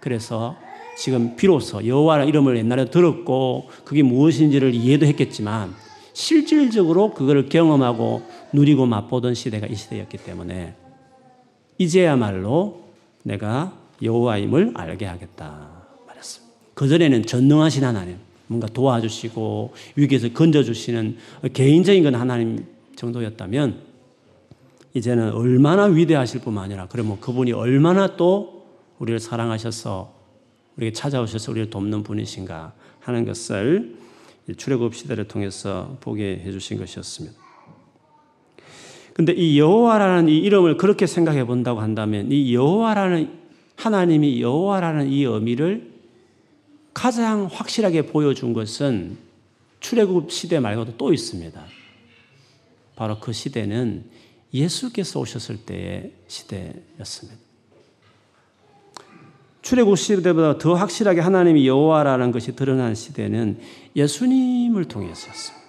그래서 0.00 0.56
지금 0.98 1.36
비로소 1.36 1.86
여호와라는 1.86 2.28
이름을 2.28 2.58
옛날에 2.58 2.90
들었고 2.90 3.70
그게 3.84 4.02
무엇인지를 4.02 4.74
이해도 4.74 5.06
했겠지만 5.06 5.74
실질적으로 6.12 7.14
그걸 7.14 7.48
경험하고 7.48 8.22
누리고 8.52 8.84
맛보던 8.84 9.34
시대가 9.34 9.66
이 9.66 9.74
시대였기 9.74 10.18
때문에 10.18 10.74
이제야말로 11.82 12.82
내가 13.22 13.76
여호와임을 14.00 14.72
알게 14.74 15.06
하겠다 15.06 15.68
말했습니다. 16.06 16.54
그 16.74 16.88
전에는 16.88 17.24
전능하신 17.24 17.84
하나님, 17.84 18.16
뭔가 18.46 18.66
도와주시고 18.68 19.74
위기에서 19.96 20.28
건져주시는 20.32 21.16
개인적인 21.52 22.02
건 22.04 22.14
하나님 22.14 22.64
정도였다면 22.96 23.92
이제는 24.94 25.32
얼마나 25.32 25.84
위대하실 25.84 26.42
뿐만 26.42 26.64
아니라 26.64 26.86
그러면 26.90 27.18
그분이 27.20 27.52
얼마나 27.52 28.16
또 28.16 28.66
우리를 28.98 29.18
사랑하셔서 29.18 30.14
우리에게 30.76 30.92
찾아오셔서 30.92 31.52
우리를 31.52 31.70
돕는 31.70 32.02
분이신가 32.02 32.72
하는 33.00 33.24
것을 33.24 33.96
출애굽 34.56 34.94
시대를 34.94 35.28
통해서 35.28 35.96
보게 36.00 36.42
해주신 36.44 36.78
것이었습니다. 36.78 37.41
근데 39.14 39.32
이 39.32 39.58
여호와라는 39.58 40.28
이 40.28 40.38
이름을 40.38 40.76
그렇게 40.76 41.06
생각해 41.06 41.44
본다고 41.44 41.80
한다면 41.80 42.30
이 42.32 42.54
여호와라는 42.54 43.30
하나님이 43.76 44.40
여호와라는 44.40 45.08
이 45.08 45.24
의미를 45.24 45.92
가장 46.94 47.48
확실하게 47.50 48.06
보여준 48.06 48.52
것은 48.52 49.16
출애굽 49.80 50.30
시대 50.30 50.60
말고도 50.60 50.96
또 50.96 51.12
있습니다. 51.12 51.62
바로 52.96 53.18
그 53.18 53.32
시대는 53.32 54.04
예수께서 54.54 55.18
오셨을 55.20 55.64
때의 55.64 56.12
시대였습니다. 56.28 57.40
출애굽 59.62 59.96
시대보다 59.96 60.58
더 60.58 60.74
확실하게 60.74 61.20
하나님이 61.20 61.66
여호와라는 61.66 62.32
것이 62.32 62.54
드러난 62.54 62.94
시대는 62.94 63.58
예수님을 63.96 64.86
통해서였습니다. 64.86 65.61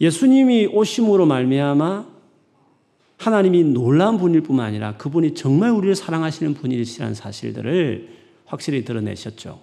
예수님이 0.00 0.66
오심으로 0.66 1.26
말미암아 1.26 2.06
하나님이 3.18 3.64
놀라운 3.64 4.18
분일 4.18 4.42
뿐만 4.42 4.66
아니라 4.66 4.96
그분이 4.96 5.34
정말 5.34 5.70
우리를 5.70 5.94
사랑하시는 5.94 6.54
분이시라는 6.54 7.14
사실들을 7.14 8.08
확실히 8.44 8.84
드러내셨죠. 8.84 9.60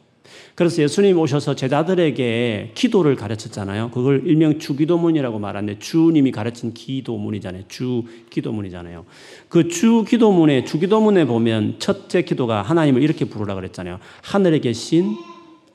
그래서 0.56 0.82
예수님 0.82 1.20
오셔서 1.20 1.56
제자들에게 1.56 2.72
기도를 2.74 3.16
가르쳤잖아요. 3.16 3.92
그걸 3.92 4.24
일명 4.26 4.58
주기도문이라고 4.58 5.38
말하는데 5.38 5.80
주님이 5.80 6.32
가르친 6.32 6.74
기도문이잖아요. 6.74 7.64
주 7.68 8.04
기도문이잖아요. 8.30 9.06
그 9.50 9.68
주 9.68 10.04
기도문에 10.08 10.64
주기도문에 10.64 11.26
보면 11.26 11.76
첫째 11.80 12.24
기도가 12.24 12.62
하나님을 12.62 13.04
이렇게 13.04 13.26
부르라 13.26 13.54
그랬잖아요. 13.56 14.00
하늘에 14.24 14.60
계신 14.60 15.16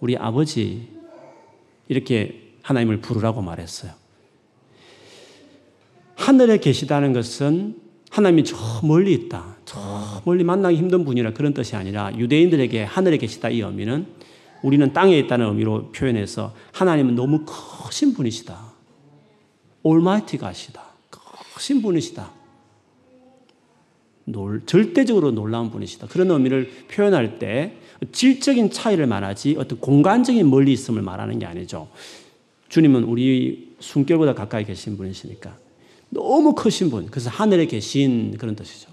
우리 0.00 0.16
아버지 0.16 0.88
이렇게 1.88 2.52
하나님을 2.62 3.00
부르라고 3.00 3.42
말했어요. 3.42 3.92
하늘에 6.18 6.58
계시다는 6.58 7.12
것은 7.12 7.76
하나님이 8.10 8.44
저 8.44 8.56
멀리 8.82 9.14
있다. 9.14 9.56
저 9.64 10.20
멀리 10.24 10.42
만나기 10.42 10.76
힘든 10.76 11.04
분이라 11.04 11.32
그런 11.32 11.54
뜻이 11.54 11.76
아니라 11.76 12.12
유대인들에게 12.18 12.82
하늘에 12.82 13.16
계시다 13.18 13.48
이 13.48 13.60
의미는 13.60 14.06
우리는 14.62 14.92
땅에 14.92 15.16
있다는 15.16 15.46
의미로 15.46 15.92
표현해서 15.92 16.54
하나님은 16.72 17.14
너무 17.14 17.44
크신 17.46 18.14
분이시다. 18.14 18.58
올마이티 19.84 20.38
가시다. 20.38 20.82
크신 21.54 21.82
분이시다. 21.82 22.32
놀, 24.24 24.62
절대적으로 24.66 25.30
놀라운 25.30 25.70
분이시다. 25.70 26.08
그런 26.08 26.30
의미를 26.32 26.68
표현할 26.90 27.38
때 27.38 27.76
질적인 28.10 28.70
차이를 28.70 29.06
말하지 29.06 29.54
어떤 29.56 29.78
공간적인 29.78 30.50
멀리 30.50 30.72
있음을 30.72 31.00
말하는 31.00 31.38
게 31.38 31.46
아니죠. 31.46 31.88
주님은 32.68 33.04
우리 33.04 33.74
숨결보다 33.78 34.34
가까이 34.34 34.64
계신 34.64 34.96
분이시니까. 34.96 35.67
너무 36.10 36.54
크신 36.54 36.90
분. 36.90 37.06
그래서 37.06 37.30
하늘에 37.30 37.66
계신 37.66 38.36
그런 38.38 38.56
뜻이죠. 38.56 38.90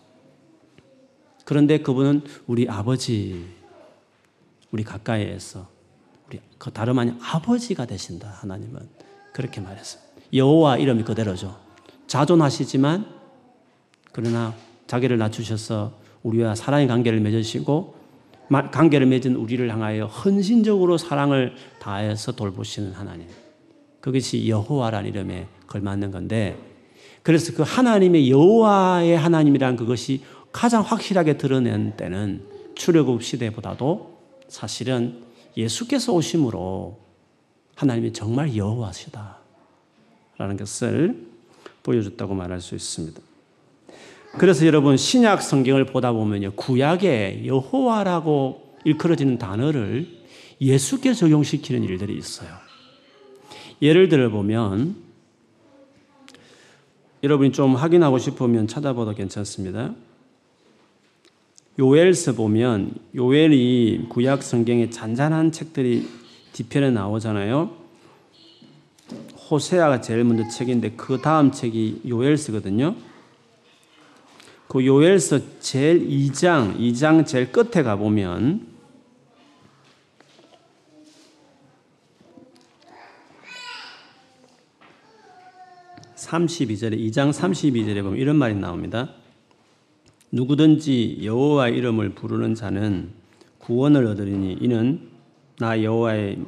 그런데 1.45 1.79
그분은 1.79 2.23
우리 2.47 2.67
아버지, 2.67 3.45
우리 4.71 4.83
가까이에서 4.83 5.67
우리 6.27 6.39
그 6.57 6.71
다름 6.71 6.99
아닌 6.99 7.17
아버지가 7.21 7.85
되신다. 7.85 8.29
하나님은 8.41 8.79
그렇게 9.31 9.61
말했어요. 9.61 10.01
여호와 10.33 10.77
이름이 10.77 11.03
그대로죠. 11.03 11.57
자존하시지만 12.07 13.05
그러나 14.11 14.53
자기를 14.87 15.17
낮추셔서 15.17 15.93
우리와 16.23 16.55
사랑의 16.55 16.87
관계를 16.87 17.19
맺으시고 17.19 17.95
관계를 18.49 19.07
맺은 19.07 19.35
우리를 19.35 19.71
향하여 19.71 20.05
헌신적으로 20.05 20.97
사랑을 20.97 21.55
다해서 21.79 22.31
돌보시는 22.31 22.93
하나님. 22.93 23.27
그것이 24.01 24.47
여호와라는 24.47 25.09
이름에 25.09 25.47
걸맞는 25.67 26.11
건데 26.11 26.74
그래서 27.25 27.53
그 27.55 27.63
하나님의 27.63 28.29
여호와의 28.29 29.17
하나님이란 29.17 29.77
그것이 29.77 30.21
가장 30.51 30.83
확실하게 30.83 31.39
드러낸 31.39 31.97
때는 31.97 32.43
출애굽 32.75 33.23
시대보다도 33.23 34.19
사실은 34.47 35.23
예수께서 35.57 36.13
오심으로 36.13 36.99
하나님이 37.73 38.13
정말 38.13 38.55
여호와시다 38.55 39.39
라는 40.37 40.55
것을 40.55 41.25
보여줬다고 41.81 42.35
말할 42.35 42.61
수 42.61 42.75
있습니다. 42.75 43.19
그래서 44.37 44.67
여러분 44.67 44.95
신약 44.95 45.41
성경을 45.41 45.87
보다 45.87 46.11
보면요 46.11 46.51
구약에 46.51 47.41
여호와라고 47.47 48.75
일컬어지는 48.83 49.39
단어를 49.39 50.07
예수께 50.61 51.15
적용시키는 51.15 51.85
일들이 51.85 52.15
있어요. 52.19 52.49
예를 53.81 54.09
들어 54.09 54.29
보면 54.29 55.04
여러분이 57.23 57.51
좀 57.51 57.75
확인하고 57.75 58.17
싶으면 58.17 58.67
찾아봐도 58.67 59.13
괜찮습니다. 59.13 59.93
요엘서 61.77 62.33
보면 62.33 62.93
요엘이 63.15 64.07
구약 64.09 64.43
성경에 64.43 64.89
잔잔한 64.89 65.51
책들이 65.51 66.07
뒤편에 66.53 66.91
나오잖아요. 66.91 67.69
호세아가 69.49 70.01
제일 70.01 70.23
먼저 70.23 70.47
책인데 70.47 70.91
그 70.91 71.19
다음 71.21 71.51
책이 71.51 72.01
요엘서거든요. 72.07 72.95
그 74.67 74.85
요엘서 74.85 75.59
제일 75.59 76.07
2장, 76.07 76.79
2장 76.79 77.25
제일 77.25 77.51
끝에 77.51 77.83
가보면 77.83 78.74
32절에 86.25 86.99
2장 87.09 87.31
32절에 87.31 88.01
보면 88.03 88.17
이런 88.17 88.35
말이 88.35 88.55
나옵니다. 88.55 89.09
누구든지 90.31 91.19
여호와 91.23 91.69
이름을 91.69 92.09
부르는 92.09 92.55
자는 92.55 93.11
구원을 93.59 94.05
얻으리니 94.07 94.57
이는 94.61 95.09
나 95.59 95.81
여호와의 95.81 96.39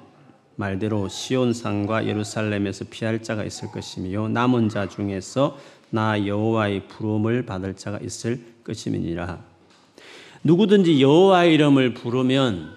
말대로 0.55 1.07
시온 1.07 1.53
산과 1.53 2.07
예루살렘에서 2.07 2.85
피할 2.89 3.21
자가 3.21 3.43
있을 3.43 3.71
것이며 3.71 4.27
남은 4.29 4.69
자 4.69 4.89
중에서 4.89 5.57
나 5.91 6.25
여호와의 6.25 6.87
부름을 6.87 7.45
받을 7.45 7.75
자가 7.75 7.99
있을 7.99 8.41
것임이니라. 8.63 9.39
누구든지 10.43 11.01
여호와의 11.01 11.53
이름을 11.53 11.93
부르면 11.93 12.75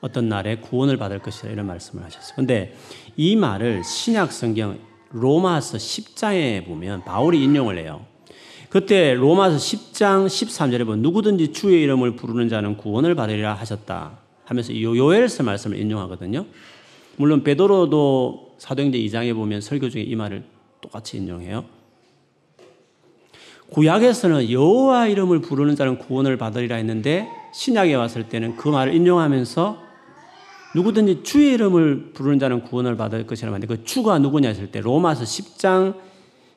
어떤 0.00 0.28
날에 0.28 0.56
구원을 0.56 0.96
받을 0.96 1.20
것이라 1.20 1.52
이런 1.52 1.66
말씀을 1.66 2.04
하셨어요. 2.04 2.34
근데 2.34 2.76
이 3.16 3.36
말을 3.36 3.84
신약 3.84 4.32
성경 4.32 4.78
로마서 5.12 5.78
10장에 5.78 6.64
보면 6.66 7.04
바울이 7.04 7.42
인용을 7.42 7.78
해요. 7.78 8.04
그때 8.68 9.14
로마서 9.14 9.56
10장 9.56 10.26
13절에 10.26 10.84
보면 10.86 11.02
누구든지 11.02 11.52
주의 11.52 11.82
이름을 11.82 12.16
부르는 12.16 12.48
자는 12.48 12.76
구원을 12.76 13.14
받으리라 13.14 13.54
하셨다 13.54 14.18
하면서 14.44 14.74
요엘서 14.74 15.42
말씀을 15.42 15.78
인용하거든요. 15.78 16.46
물론 17.16 17.42
베드로도 17.42 18.54
사도행전 18.58 19.00
2장에 19.00 19.34
보면 19.34 19.60
설교 19.60 19.90
중에 19.90 20.02
이 20.02 20.16
말을 20.16 20.44
똑같이 20.80 21.18
인용해요. 21.18 21.64
구약에서는 23.70 24.50
여호와 24.50 25.08
이름을 25.08 25.40
부르는 25.40 25.76
자는 25.76 25.98
구원을 25.98 26.36
받으리라 26.36 26.76
했는데 26.76 27.28
신약에 27.54 27.94
왔을 27.94 28.28
때는 28.28 28.56
그 28.56 28.68
말을 28.68 28.94
인용하면서 28.94 29.91
누구든지 30.74 31.22
주의 31.22 31.52
이름을 31.52 32.12
부르는 32.14 32.38
자는 32.38 32.62
구원을 32.62 32.96
받을 32.96 33.26
것이라고 33.26 33.54
하는데 33.54 33.66
그 33.74 33.84
주가 33.84 34.18
누구냐 34.18 34.48
했을 34.48 34.70
때 34.70 34.80
로마서 34.80 35.24
10장 35.24 35.96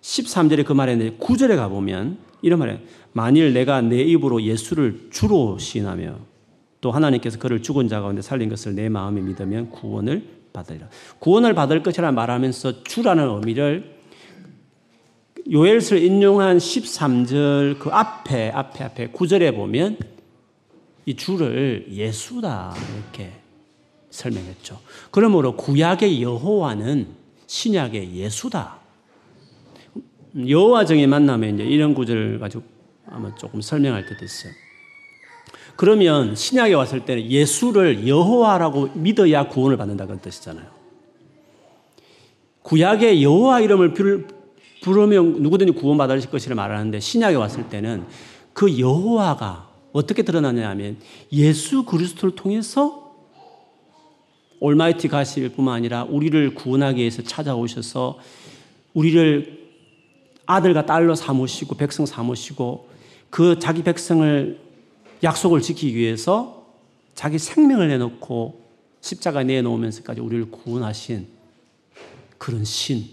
13절에 0.01 0.65
그 0.65 0.73
말했는데 0.73 1.17
9절에 1.17 1.55
가보면 1.55 2.17
이런 2.41 2.59
말이에요. 2.59 2.79
만일 3.11 3.53
내가 3.53 3.81
내 3.81 4.01
입으로 4.01 4.41
예수를 4.43 5.07
주로 5.11 5.57
시인하며 5.57 6.19
또 6.81 6.91
하나님께서 6.91 7.39
그를 7.39 7.61
죽은 7.61 7.87
자 7.87 8.01
가운데 8.01 8.21
살린 8.21 8.49
것을 8.49 8.75
내 8.75 8.89
마음에 8.89 9.21
믿으면 9.21 9.71
구원을 9.71 10.27
받으리라. 10.53 10.87
구원을 11.19 11.53
받을 11.53 11.81
것이라 11.81 12.11
말하면서 12.11 12.83
주라는 12.83 13.27
의미를 13.27 13.95
요엘서 15.51 15.97
인용한 15.97 16.57
13절 16.57 17.79
그 17.79 17.89
앞에 17.89 18.51
앞에 18.51 18.83
앞에 18.83 19.11
9절에 19.11 19.55
보면 19.55 19.97
이 21.05 21.15
주를 21.15 21.87
예수다 21.89 22.73
이렇게 22.95 23.31
설명했죠. 24.15 24.79
그러므로 25.11 25.55
구약의 25.55 26.21
여호와는 26.21 27.07
신약의 27.47 28.15
예수다. 28.15 28.79
여호와 30.47 30.85
정의 30.85 31.07
만나면 31.07 31.55
이제 31.55 31.63
이런 31.63 31.93
구절을 31.93 32.39
가지고 32.39 32.63
아마 33.07 33.33
조금 33.35 33.61
설명할 33.61 34.05
때도 34.05 34.25
있어요. 34.25 34.51
그러면 35.75 36.35
신약에 36.35 36.73
왔을 36.73 37.05
때는 37.05 37.29
예수를 37.29 38.07
여호와라고 38.07 38.91
믿어야 38.93 39.47
구원을 39.47 39.77
받는다는 39.77 40.19
뜻이잖아요. 40.21 40.65
구약의 42.63 43.21
여호와 43.21 43.59
이름을 43.61 43.93
부르면 44.81 45.41
누구든지 45.41 45.73
구원받을 45.73 46.21
것이라 46.21 46.55
말하는데 46.55 46.99
신약에 46.99 47.35
왔을 47.35 47.69
때는 47.69 48.05
그 48.53 48.79
여호와가 48.79 49.69
어떻게 49.91 50.23
드러나냐 50.23 50.69
하면 50.69 50.97
예수 51.31 51.83
그리스도를 51.83 52.35
통해서 52.35 53.04
올마이티 54.59 55.07
가실 55.07 55.49
뿐만 55.49 55.75
아니라 55.75 56.03
우리를 56.03 56.55
구원하기 56.55 56.99
위해서 56.99 57.21
찾아오셔서 57.21 58.19
우리를 58.93 59.65
아들과 60.45 60.85
딸로 60.85 61.15
삼으시고 61.15 61.75
백성 61.75 62.05
삼으시고 62.05 62.89
그 63.29 63.59
자기 63.59 63.83
백성을 63.83 64.59
약속을 65.23 65.61
지키기 65.61 65.95
위해서 65.95 66.67
자기 67.15 67.39
생명을 67.39 67.87
내놓고 67.89 68.61
십자가 69.01 69.43
내놓으면서까지 69.43 70.21
우리를 70.21 70.51
구원하신 70.51 71.27
그런 72.37 72.63
신. 72.63 73.05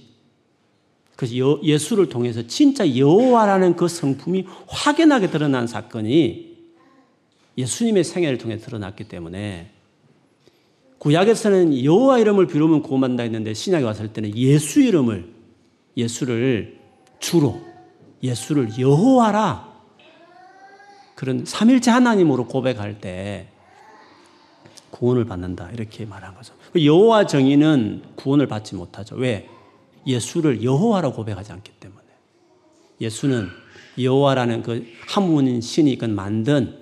그래서 1.16 1.62
예수를 1.62 2.09
통해서 2.09 2.46
진짜 2.46 2.96
여호와라는 2.96 3.76
그 3.76 3.88
성품이 3.88 4.46
확연하게 4.66 5.31
드러난 5.31 5.66
사건이 5.66 6.57
예수님의 7.57 8.05
생애를 8.05 8.38
통해 8.38 8.57
드러났기 8.57 9.05
때문에 9.05 9.70
구약에서는 11.02 11.82
여호와 11.82 12.20
이름을 12.20 12.46
비우면 12.46 12.82
구원받는다 12.82 13.24
했는데 13.24 13.54
신약에 13.54 13.84
왔을 13.84 14.12
때는 14.12 14.36
예수 14.36 14.80
이름을 14.80 15.34
예수를 15.96 16.78
주로 17.18 17.60
예수를 18.22 18.78
여호와라 18.78 19.68
그런 21.16 21.44
삼일째 21.44 21.90
하나님으로 21.90 22.46
고백할 22.46 23.00
때 23.00 23.48
구원을 24.90 25.24
받는다 25.24 25.72
이렇게 25.72 26.06
말한 26.06 26.36
거죠. 26.36 26.54
그 26.72 26.86
여호와 26.86 27.26
정의는 27.26 28.02
구원을 28.14 28.46
받지 28.46 28.76
못하죠. 28.76 29.16
왜? 29.16 29.48
예수를 30.06 30.62
여호와로 30.62 31.14
고백하지 31.14 31.50
않기 31.50 31.72
때문에. 31.80 32.02
예수는 33.00 33.48
여호와라는 34.00 34.62
그 34.62 34.86
한 35.09 35.28
분인 35.28 35.61
신이 35.62 35.98
그 35.98 36.04
만든 36.04 36.78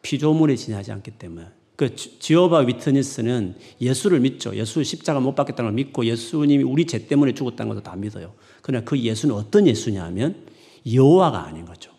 피조물에 0.00 0.56
지나지 0.56 0.92
않기 0.92 1.10
때문에. 1.10 1.59
그 1.80 1.96
Jehovah's 1.96 2.58
Witness는 2.58 3.54
예수를 3.80 4.20
믿죠. 4.20 4.54
예수 4.54 4.84
십자가 4.84 5.18
못 5.18 5.34
박혔다는 5.34 5.70
걸 5.70 5.74
믿고 5.76 6.04
예수님이 6.04 6.62
우리 6.62 6.86
죄 6.86 7.06
때문에 7.06 7.32
죽었다는 7.32 7.70
것도 7.70 7.82
다 7.82 7.96
믿어요. 7.96 8.34
그러나 8.60 8.84
그 8.84 8.98
예수는 8.98 9.34
어떤 9.34 9.66
예수냐 9.66 10.04
하면 10.04 10.44
여호와가 10.92 11.46
아닌 11.46 11.64
거죠. 11.64 11.90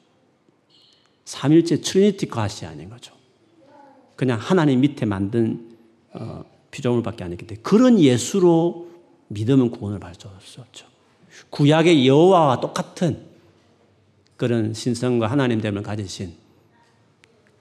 삼위일체 1.26 1.82
Trinity 1.82 2.28
God이 2.28 2.68
아닌 2.68 2.92
거죠. 2.92 3.16
그냥 4.16 4.38
하나님 4.40 4.82
밑에 4.82 5.08
만든 5.08 5.72
어, 6.14 6.46
피조물밖에 6.70 7.24
아니기 7.24 7.48
때문에 7.48 7.64
그런 7.64 8.00
예수로 8.00 8.88
믿으면 9.30 9.72
구원을 9.72 9.98
받을 9.98 10.16
수 10.42 10.62
없죠. 10.62 10.86
구약의 11.50 12.06
여호와와 12.06 12.60
똑같은 12.60 13.26
그런 14.38 14.76
신성과 14.76 15.26
하나님 15.26 15.60
됨을 15.60 15.82
가지신 15.82 16.34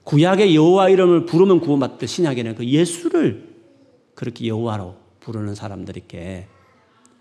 구약의 0.03 0.55
여호와 0.55 0.89
이름을 0.89 1.25
부르면 1.25 1.59
구원받듯 1.61 2.09
신약에는 2.09 2.55
그 2.55 2.65
예수를 2.65 3.55
그렇게 4.15 4.47
여호와로 4.47 4.95
부르는 5.19 5.55
사람들에게 5.55 6.47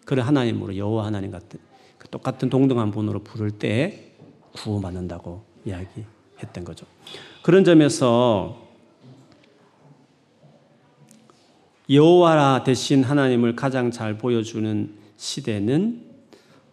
그런 0.04 0.26
하나님으로 0.26 0.76
여호와 0.76 1.06
하나님 1.06 1.30
같은 1.30 1.60
그 1.98 2.08
똑같은 2.08 2.48
동등한 2.48 2.90
분으로 2.90 3.20
부를 3.20 3.50
때 3.50 4.12
구원받는다고 4.52 5.44
이야기했던 5.64 6.64
거죠. 6.64 6.86
그런 7.42 7.64
점에서 7.64 8.68
여호와 11.88 12.64
대신 12.64 13.02
하나님을 13.02 13.56
가장 13.56 13.90
잘 13.90 14.16
보여주는 14.16 14.94
시대는 15.16 16.06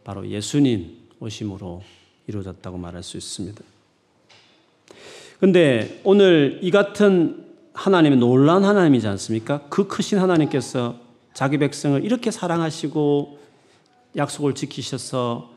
바로 0.04 0.28
예수님 0.28 1.10
오심으로 1.20 1.82
이루어졌다고 2.28 2.78
말할 2.78 3.04
수 3.04 3.18
있습니다. 3.18 3.62
근데 5.40 6.02
오늘 6.04 6.60
이 6.64 6.72
같은 6.72 7.46
하나님은 7.74 8.20
놀란 8.20 8.64
하나님이지 8.64 9.08
않습니까? 9.08 9.62
그 9.70 9.88
크신 9.88 10.18
하나님께서 10.18 10.96
자기 11.34 11.60
백성을 11.60 12.04
이렇게 12.04 12.32
사랑하시고 12.32 13.38
약속을 14.16 14.56
지키셔서 14.56 15.52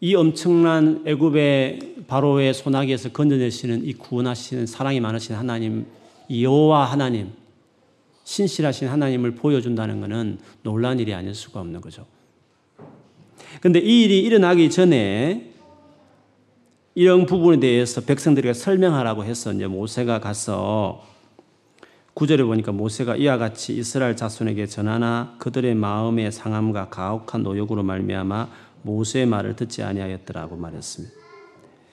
이 0.00 0.14
엄청난 0.16 1.04
애굽의 1.06 1.94
바로의 2.08 2.52
소나기에서 2.52 3.10
건져내시는 3.10 3.86
이 3.86 3.92
구원하시는 3.94 4.66
사랑이 4.66 4.98
많으신 5.00 5.36
하나님, 5.36 5.86
여호와 6.28 6.84
하나님, 6.84 7.30
신실하신 8.24 8.88
하나님을 8.88 9.36
보여준다는 9.36 10.00
것은 10.00 10.38
놀란 10.62 10.98
일이 10.98 11.14
아닐 11.14 11.32
수가 11.32 11.60
없는 11.60 11.80
거죠. 11.80 12.04
근데 13.60 13.78
이 13.78 14.02
일이 14.02 14.20
일어나기 14.20 14.68
전에 14.68 15.52
이런 16.98 17.26
부분에 17.26 17.60
대해서 17.60 18.00
백성들에게 18.00 18.54
설명하라고 18.54 19.22
해서 19.22 19.52
이제 19.52 19.66
모세가 19.66 20.18
가서 20.18 21.04
구절에 22.14 22.42
보니까 22.42 22.72
모세가 22.72 23.16
이와 23.16 23.36
같이 23.36 23.76
이스라엘 23.76 24.16
자손에게 24.16 24.64
전하나 24.64 25.34
그들의 25.38 25.74
마음의 25.74 26.32
상함과 26.32 26.88
가혹한 26.88 27.42
노역으로 27.42 27.82
말미암아 27.82 28.48
모세의 28.80 29.26
말을 29.26 29.56
듣지 29.56 29.82
아니하였더라고 29.82 30.56
말했습니다. 30.56 31.14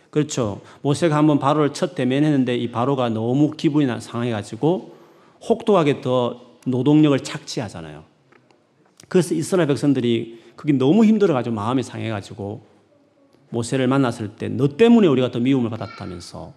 그렇죠. 0.09 0.61
모세가 0.83 1.17
한번 1.17 1.37
바로를 1.37 1.73
첫 1.73 1.95
대면했는데 1.95 2.55
이 2.55 2.71
바로가 2.71 3.09
너무 3.09 3.51
기분이 3.51 3.99
상해가지고 3.99 4.95
혹독하게 5.49 5.99
더 5.99 6.39
노동력을 6.65 7.19
착취하잖아요. 7.19 8.05
그래서 9.09 9.35
이스라엘 9.35 9.67
백성들이 9.67 10.39
그게 10.55 10.71
너무 10.71 11.03
힘들어가지고 11.03 11.53
마음이 11.53 11.83
상해가지고 11.83 12.72
모세를 13.53 13.87
만났을 13.87 14.35
때 14.35 14.49
너 14.49 14.67
때문에 14.67 15.07
우리가 15.07 15.31
더 15.31 15.39
미움을 15.39 15.69
받았다면서 15.69 16.53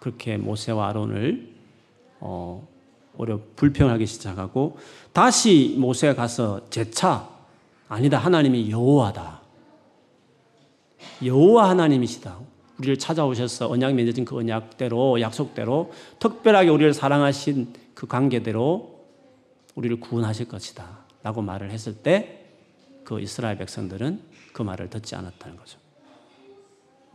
그렇게 0.00 0.36
모세와 0.36 0.88
아론을 0.88 1.54
어, 2.20 2.66
오히려 3.16 3.40
불평하기 3.56 4.06
시작하고 4.06 4.78
다시 5.12 5.74
모세가 5.78 6.14
가서 6.14 6.68
재차 6.70 7.28
아니다 7.88 8.18
하나님이 8.18 8.70
여호와다 8.70 9.40
여호와 11.24 11.70
하나님이시다 11.70 12.38
우리를 12.78 12.98
찾아오셔서 12.98 13.70
언약 13.70 13.94
맺어진 13.94 14.24
그 14.26 14.36
언약대로 14.36 15.20
약속대로 15.20 15.92
특별하게 16.18 16.68
우리를 16.68 16.92
사랑하신 16.92 17.72
그 17.94 18.06
관계대로 18.06 18.96
우리를 19.74 19.98
구원하실 20.00 20.48
것이다. 20.48 21.06
라고 21.22 21.40
말을 21.40 21.70
했을 21.70 21.94
때 21.94 22.46
그 23.06 23.20
이스라엘 23.20 23.56
백성들은 23.56 24.20
그 24.52 24.62
말을 24.62 24.90
듣지 24.90 25.14
않았다는 25.14 25.56
거죠. 25.56 25.78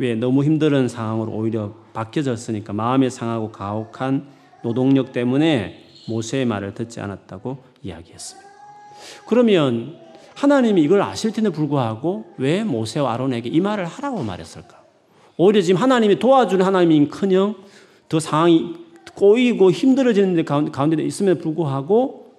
왜? 0.01 0.15
너무 0.15 0.43
힘든 0.43 0.87
상황으로 0.87 1.31
오히려 1.31 1.73
바뀌어졌으니까 1.93 2.73
마음이 2.73 3.09
상하고 3.09 3.51
가혹한 3.51 4.27
노동력 4.63 5.11
때문에 5.11 5.83
모세의 6.07 6.45
말을 6.45 6.73
듣지 6.73 6.99
않았다고 6.99 7.57
이야기했습니다. 7.83 8.49
그러면 9.27 9.97
하나님이 10.35 10.81
이걸 10.81 11.03
아실 11.03 11.31
텐데 11.31 11.51
불구하고 11.51 12.33
왜 12.37 12.63
모세와 12.63 13.13
아론에게 13.13 13.49
이 13.49 13.59
말을 13.59 13.85
하라고 13.85 14.23
말했을까? 14.23 14.81
오히려 15.37 15.61
지금 15.61 15.79
하나님이 15.79 16.17
도와주는 16.17 16.65
하나님인 16.65 17.09
커녕 17.09 17.55
더 18.09 18.19
상황이 18.19 18.75
꼬이고 19.13 19.71
힘들어지는 19.71 20.43
가운데 20.45 21.03
있음에도 21.03 21.41
불구하고 21.41 22.33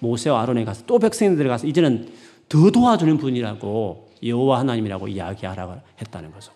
모세와 0.00 0.42
아론에 0.42 0.64
가서 0.64 0.84
또 0.86 0.98
백성들에 0.98 1.48
가서 1.48 1.66
이제는 1.66 2.10
더 2.48 2.70
도와주는 2.70 3.16
분이라고 3.16 4.08
여호와 4.22 4.58
하나님이라고 4.58 5.08
이야기하라고 5.08 5.76
했다는 6.00 6.32
거죠. 6.32 6.52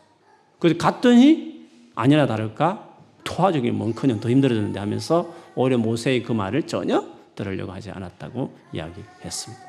그래서 0.59 0.79
갔더니 0.79 1.66
아니나 1.95 2.27
다를까 2.27 2.88
도와주기 3.25 3.71
뭔커녕 3.73 4.21
더 4.21 4.31
힘들어졌는데 4.31 4.79
하면서 4.79 5.33
오히려 5.55 5.79
모세의 5.79 6.23
그 6.23 6.33
말을 6.33 6.62
전혀 6.64 7.05
들으려고 7.35 7.73
하지 7.73 7.90
않았다고 7.90 8.57
이야기했습니다. 8.73 9.64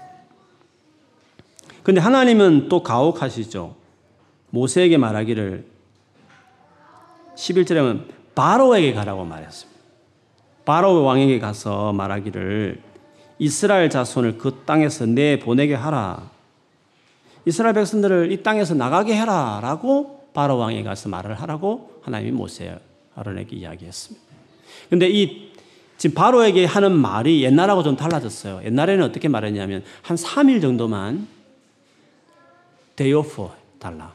근데 1.84 2.02
하나님은 2.02 2.70
또 2.70 2.84
가혹하시죠. 2.84 3.76
모세에게 4.50 4.98
말하기를 4.98 5.66
11절에 7.36 7.76
는 7.76 8.08
바로에게 8.36 8.94
가라고 8.94 9.26
말했습니다. 9.26 9.82
바로 10.66 11.04
왕에게 11.04 11.40
가서 11.40 11.94
말하기를 11.94 12.82
이스라엘 13.40 13.90
자손을 13.90 14.38
그 14.38 14.64
땅에서 14.66 15.06
내 15.06 15.40
보내게 15.40 15.76
하라. 15.76 16.30
이스라엘 17.46 17.74
백성들을 17.74 18.32
이 18.32 18.44
땅에서 18.44 18.74
나가게 18.74 19.16
해라. 19.16 19.60
라고 19.62 20.17
바로 20.38 20.60
왕에게 20.60 20.84
가서 20.84 21.10
말을 21.10 21.34
하라고 21.34 22.00
하나님이 22.04 22.30
모세 22.30 22.78
아론에게 23.16 23.56
이야기했습니다. 23.56 24.24
근데 24.88 25.10
이 25.10 25.52
지금 25.98 26.14
바로에게 26.14 26.64
하는 26.66 26.96
말이 26.96 27.44
옛날하고 27.44 27.82
좀 27.82 27.96
달라졌어요. 27.96 28.62
옛날에는 28.64 29.04
어떻게 29.04 29.30
말했냐면 29.30 29.84
한 30.04 30.16
3일 30.16 30.62
정도만 30.62 31.28
오프 33.02 33.50
달라. 33.80 34.14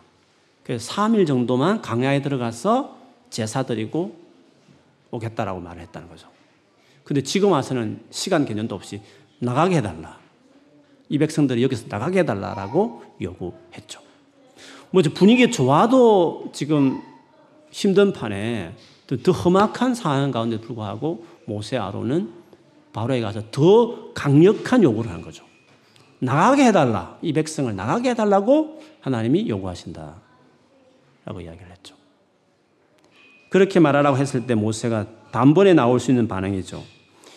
그래서 0.63 0.93
3일 0.93 1.27
정도만 1.27 1.83
강야에 1.83 2.23
들어가서 2.23 2.97
제사 3.29 3.65
드리고 3.65 4.17
오겠다라고 5.11 5.59
말을 5.59 5.83
했다는 5.83 6.09
거죠. 6.09 6.29
근데 7.03 7.25
지금 7.25 7.51
와서는 7.51 8.01
시간 8.11 8.45
개념도 8.45 8.77
없이 8.77 9.01
나가게 9.41 9.79
해달라. 9.79 10.21
이 11.09 11.19
백성들이 11.19 11.65
여기서 11.65 11.87
나가게 11.89 12.21
해달라라고 12.21 13.03
요구했죠. 13.21 14.12
뭐 14.93 15.03
분위기 15.15 15.51
좋아도 15.51 16.51
지금 16.53 17.01
힘든 17.71 18.13
판에 18.13 18.75
더 19.23 19.33
험악한 19.33 19.95
상황 19.95 20.31
가운데 20.31 20.61
불구하고 20.61 21.25
모세 21.47 21.77
아론은 21.77 22.31
바로에 22.93 23.21
가서 23.21 23.43
더 23.51 24.13
강력한 24.13 24.83
요구를 24.83 25.11
한 25.11 25.23
거죠. 25.23 25.45
나가게 26.19 26.67
해달라. 26.67 27.19
이 27.23 27.33
백성을 27.33 27.75
나가게 27.75 28.11
해달라고 28.11 28.81
하나님이 29.01 29.49
요구하신다. 29.49 30.15
라고 31.25 31.41
이야기를 31.41 31.71
했죠. 31.71 31.95
그렇게 33.49 33.81
말하라고 33.81 34.17
했을 34.19 34.47
때 34.47 34.55
모세가 34.55 35.07
단번에 35.33 35.75
나올 35.75 36.01
수 36.01 36.11
있는 36.11 36.29
반응이죠. 36.29 36.83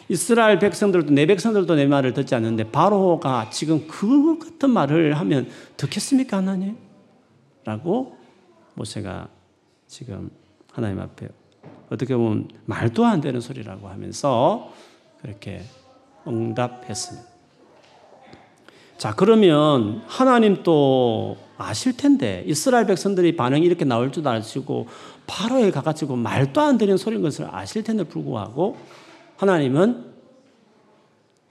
이스라엘 0.10 0.60
백성들도 0.60 1.14
내 1.14 1.26
백성들도 1.26 1.76
내 1.76 1.88
말을 1.88 2.14
듣지 2.14 2.36
않는데 2.36 2.72
바로가 2.72 3.50
지금 3.50 3.88
그 3.88 4.38
같은 4.38 4.70
말을 4.70 5.18
하면 5.20 5.50
듣겠습니까 5.78 6.38
하나님? 6.38 6.85
라고 7.66 8.16
모세가 8.76 9.28
지금 9.88 10.30
하나님 10.72 11.00
앞에 11.00 11.28
어떻게 11.90 12.16
보면 12.16 12.50
말도 12.66 13.06
안 13.06 13.22
되는 13.22 13.42
소리라고 13.42 13.90
하면서 13.90 14.72
그렇게 15.22 15.64
응답했습니다. 16.28 17.28
자, 18.98 19.14
그러면 19.14 20.04
하나님 20.08 20.64
또 20.64 21.38
아실 21.58 21.98
텐데 21.98 22.44
이스라엘 22.48 22.86
백성들이 22.86 23.36
반응이 23.36 23.66
이렇게 23.66 23.84
나올 23.84 24.12
줄 24.12 24.28
아시고 24.28 24.88
바로에 25.28 25.72
가가지고 25.72 26.16
말도 26.16 26.62
안 26.62 26.78
되는 26.78 26.98
소리인 26.98 27.22
것을 27.22 27.48
아실 27.54 27.84
텐데 27.84 28.04
불구하고 28.04 28.78
하나님은 29.38 30.14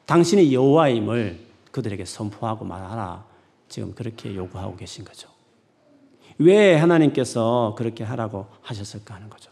당신의 0.06 0.54
여호와임을 0.54 1.40
그들에게 1.70 2.04
선포하고 2.04 2.64
말하라. 2.64 3.24
지금 3.68 3.94
그렇게 3.94 4.34
요구하고 4.34 4.76
계신 4.76 5.04
거죠. 5.04 5.33
왜 6.38 6.74
하나님께서 6.74 7.74
그렇게 7.76 8.04
하라고 8.04 8.46
하셨을까 8.62 9.14
하는 9.14 9.30
거죠. 9.30 9.50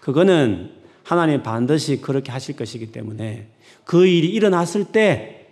그거는 0.00 0.70
하나님 1.04 1.42
반드시 1.42 2.00
그렇게 2.00 2.32
하실 2.32 2.56
것이기 2.56 2.92
때문에 2.92 3.48
그 3.84 4.06
일이 4.06 4.28
일어났을 4.28 4.86
때, 4.86 5.46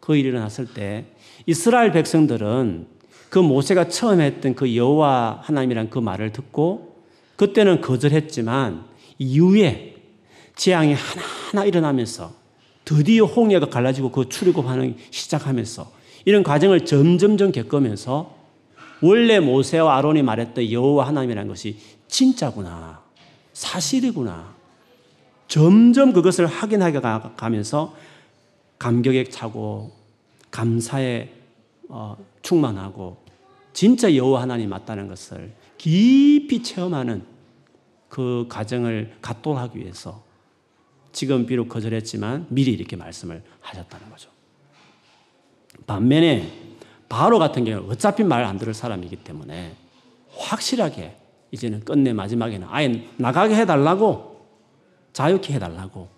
그 0.00 0.16
일이 0.16 0.28
일어났을 0.28 0.66
때 0.74 1.06
이스라엘 1.46 1.92
백성들은 1.92 2.86
그 3.30 3.38
모세가 3.38 3.88
처음 3.88 4.20
했던 4.20 4.54
그 4.54 4.76
여호와 4.76 5.40
하나님이란 5.42 5.90
그 5.90 5.98
말을 5.98 6.32
듣고 6.32 6.96
그때는 7.36 7.80
거절했지만 7.80 8.84
이후에 9.18 9.96
재앙이 10.54 10.94
하나하나 10.94 11.64
일어나면서 11.64 12.32
드디어 12.84 13.24
홍해가 13.24 13.66
갈라지고 13.66 14.12
그 14.12 14.28
출애굽하는 14.28 14.96
시작하면서 15.10 15.90
이런 16.24 16.42
과정을 16.42 16.84
점점점 16.84 17.52
겪으면서 17.52 18.35
원래 19.06 19.40
모세와 19.40 19.96
아론이 19.96 20.22
말했던 20.22 20.70
여호와 20.70 21.06
하나님이라는 21.08 21.48
것이 21.48 21.78
진짜구나. 22.08 23.02
사실이구나. 23.52 24.54
점점 25.48 26.12
그것을 26.12 26.46
확인하게 26.46 27.00
가면서 27.36 27.94
감격에 28.78 29.24
차고 29.24 29.92
감사에 30.50 31.30
어, 31.88 32.16
충만하고 32.42 33.18
진짜 33.72 34.14
여호와 34.14 34.42
하나님 34.42 34.70
맞다는 34.70 35.06
것을 35.06 35.54
깊이 35.78 36.62
체험하는 36.62 37.24
그 38.08 38.46
과정을 38.48 39.16
갖도록 39.20 39.58
하기 39.58 39.78
위해서 39.78 40.24
지금 41.12 41.46
비록 41.46 41.68
거절했지만 41.68 42.46
미리 42.50 42.72
이렇게 42.72 42.96
말씀을 42.96 43.42
하셨다는 43.60 44.10
거죠. 44.10 44.30
반면에 45.86 46.65
바로 47.08 47.38
같은 47.38 47.64
경우 47.64 47.90
어차피 47.90 48.24
말 48.24 48.44
안 48.44 48.58
들을 48.58 48.74
사람이기 48.74 49.16
때문에 49.16 49.74
확실하게 50.36 51.16
이제는 51.50 51.80
끝내 51.84 52.12
마지막에는 52.12 52.66
아예 52.70 53.08
나가게 53.16 53.54
해달라고 53.54 54.44
자유케 55.12 55.54
해달라고 55.54 56.08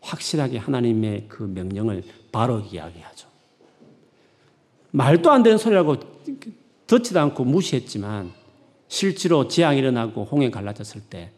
확실하게 0.00 0.58
하나님의 0.58 1.26
그 1.28 1.42
명령을 1.42 2.02
바로 2.32 2.60
이야기하죠. 2.60 3.28
말도 4.92 5.30
안 5.30 5.42
되는 5.42 5.58
소리라고 5.58 5.96
듣지도 6.86 7.20
않고 7.20 7.44
무시했지만 7.44 8.32
실제로 8.88 9.46
재앙이 9.46 9.78
일어나고 9.78 10.24
홍해 10.24 10.50
갈라졌을 10.50 11.02
때 11.02 11.32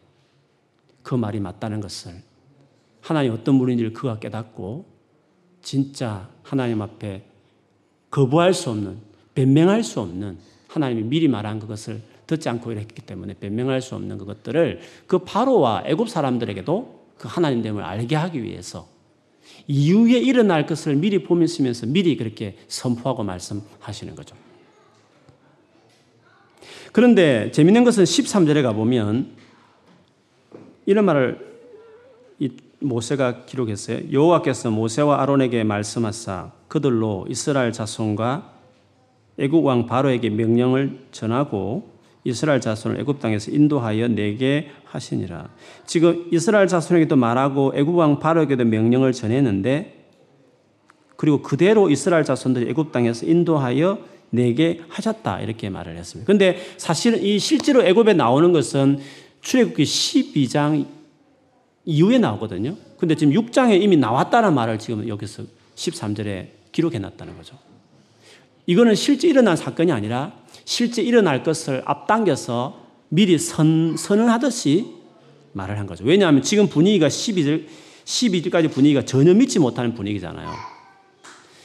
그 1.03 1.15
말이 1.15 1.41
맞다는 1.41 1.81
것을 1.81 2.23
하나님 3.01 3.33
어떤 3.33 3.59
분인지를 3.59 3.93
그가 3.93 4.19
깨닫고 4.19 4.87
진짜 5.61 6.29
하나님 6.43 6.81
앞에 6.81 7.25
거부할 8.13 8.55
수 8.55 8.71
없는 8.71 8.99
변명할 9.35 9.83
수 9.83 9.99
없는 10.01 10.37
하나님이 10.69 11.03
미리 11.05 11.29
말한 11.29 11.59
그것을 11.59 12.01
듣지 12.27 12.49
않고 12.49 12.71
이랬기 12.71 13.03
때문에 13.03 13.35
변명할 13.35 13.83
수 13.83 13.95
없는 13.95 14.19
그것들을 14.19 14.81
그 15.07 15.19
바로와 15.19 15.85
애굽 15.87 16.09
사람들에게도 16.09 17.03
그 17.19 17.29
하나님됨을 17.29 17.83
알게 17.83 18.15
하기 18.15 18.43
위해서 18.43 18.87
이후에 19.67 20.19
일어날 20.19 20.67
것을 20.67 20.95
미리 20.95 21.23
보면서 21.23 21.87
미리 21.87 22.17
그렇게 22.17 22.57
선포하고 22.69 23.23
말씀하시는 23.25 24.15
거죠. 24.15 24.37
그런데 26.93 27.51
재밌는 27.51 27.85
것은 27.85 28.05
13절에 28.05 28.63
가보면 28.63 29.33
이런 30.85 31.05
말을 31.07 31.53
모세가 32.83 33.45
기록했어요. 33.45 34.13
여호와께서 34.13 34.71
모세와 34.71 35.23
아론에게 35.23 35.65
말씀하사 35.65 36.53
그들로 36.69 37.27
이스라엘 37.29 37.73
자손과 37.73 38.53
애굽 39.39 39.65
왕 39.65 39.87
바로에게 39.87 40.31
명령을 40.31 41.07
전하고 41.11 41.91
이스라엘 42.25 42.61
자손을 42.61 43.01
애굽 43.01 43.21
땅에서 43.21 43.51
인도하여 43.51 44.09
내게 44.09 44.71
하시니라. 44.85 45.49
지금 45.87 46.27
이스라엘 46.31 46.69
자손에게도 46.69 47.17
말하고 47.17 47.73
애굽 47.75 47.97
왕 47.97 48.21
바로에게도 48.21 48.65
명령을 48.65 49.13
전했는데 49.13 50.07
그리고 51.17 51.43
그대로 51.43 51.91
이스라엘 51.91 52.25
자손들이 52.25 52.69
애굽 52.71 52.93
땅에서 52.93 53.27
인도하여 53.27 53.99
내게 54.31 54.81
하셨다 54.89 55.41
이렇게 55.41 55.69
말을 55.69 55.97
했습니다. 55.97 56.27
근데 56.27 56.59
사실은 56.79 57.23
이 57.23 57.39
실제로 57.39 57.83
애굽에 57.85 58.15
나오는 58.15 58.53
것은 58.53 58.99
출애굽기 59.41 59.83
12장 59.83 60.87
이후에 61.85 62.19
나오거든요. 62.19 62.77
근데 62.99 63.15
지금 63.15 63.33
6장에 63.33 63.81
이미 63.81 63.97
나왔다는 63.97 64.55
말을 64.55 64.79
지금 64.79 65.09
여기서 65.09 65.45
13절에 65.75 66.49
기록해 66.73 66.99
놨다는 66.99 67.37
거죠. 67.37 67.59
이거는 68.67 68.95
실제 68.95 69.29
일어난 69.29 69.57
사건이 69.57 69.91
아니라 69.91 70.33
실제 70.65 71.03
일어날 71.03 71.43
것을 71.43 71.83
앞당겨서 71.85 72.81
미리 73.09 73.39
선, 73.39 73.97
선언하듯이 73.97 74.87
말을 75.53 75.79
한 75.79 75.87
거죠. 75.87 76.05
왜냐하면 76.05 76.43
지금 76.43 76.69
분위기가 76.69 77.09
12절, 77.09 77.67
12절까지 78.05 78.71
분위기가 78.71 79.05
전혀 79.05 79.35
믿지 79.35 79.59
못하는 79.59 79.95
분위기잖아요. 79.95 80.51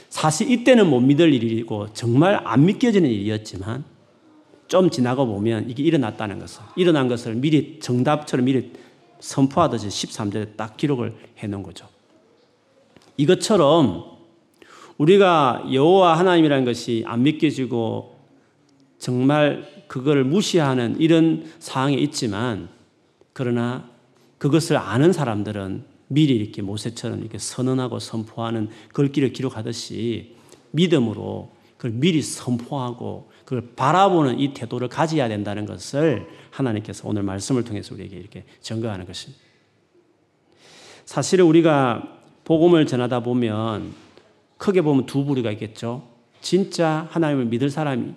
사실 0.09 0.49
이때는 0.51 0.89
못 0.89 0.99
믿을 0.99 1.33
일이고 1.33 1.93
정말 1.93 2.41
안 2.43 2.65
믿겨지는 2.65 3.09
일이었지만 3.09 3.83
좀 4.67 4.89
지나가 4.89 5.23
보면 5.23 5.69
이게 5.69 5.83
일어났다는 5.83 6.39
것을, 6.39 6.63
일어난 6.75 7.07
것을 7.07 7.35
미리 7.35 7.79
정답처럼 7.79 8.45
미리 8.45 8.71
선포하듯이 9.19 9.87
13절에 9.87 10.57
딱 10.57 10.77
기록을 10.77 11.15
해 11.39 11.47
놓은 11.47 11.63
거죠. 11.63 11.87
이것처럼 13.17 14.17
우리가 14.97 15.65
여호와 15.71 16.17
하나님이라는 16.17 16.65
것이 16.65 17.03
안 17.05 17.23
믿겨지고 17.23 18.17
정말 18.99 19.65
그걸 19.87 20.23
무시하는 20.23 20.99
이런 20.99 21.45
상황에 21.59 21.95
있지만 21.95 22.69
그러나 23.33 23.89
그것을 24.37 24.77
아는 24.77 25.13
사람들은 25.13 25.83
미리 26.07 26.35
이렇게 26.35 26.61
모세처럼 26.61 27.19
이렇게 27.19 27.37
선언하고 27.37 27.99
선포하는 27.99 28.69
글귀를 28.93 29.33
기록하듯이 29.33 30.35
믿음으로 30.71 31.51
그걸 31.77 31.91
미리 31.91 32.21
선포하고 32.21 33.29
그걸 33.47 33.63
바라보는 33.77 34.41
이 34.41 34.53
태도를 34.53 34.89
가져야 34.89 35.29
된다는 35.29 35.65
것을 35.65 36.27
하나님께서 36.51 37.07
오늘 37.07 37.23
말씀을 37.23 37.63
통해서 37.63 37.95
우리에게 37.95 38.17
이렇게 38.17 38.43
증거하는 38.59 39.05
것입니다. 39.05 39.41
사실은 41.05 41.45
우리가 41.45 42.19
복음을 42.43 42.85
전하다 42.85 43.21
보면 43.21 43.93
크게 44.57 44.81
보면 44.81 45.05
두 45.05 45.23
부류가 45.23 45.49
있겠죠. 45.51 46.05
진짜 46.41 47.07
하나님을 47.11 47.45
믿을 47.45 47.69
사람이 47.69 48.13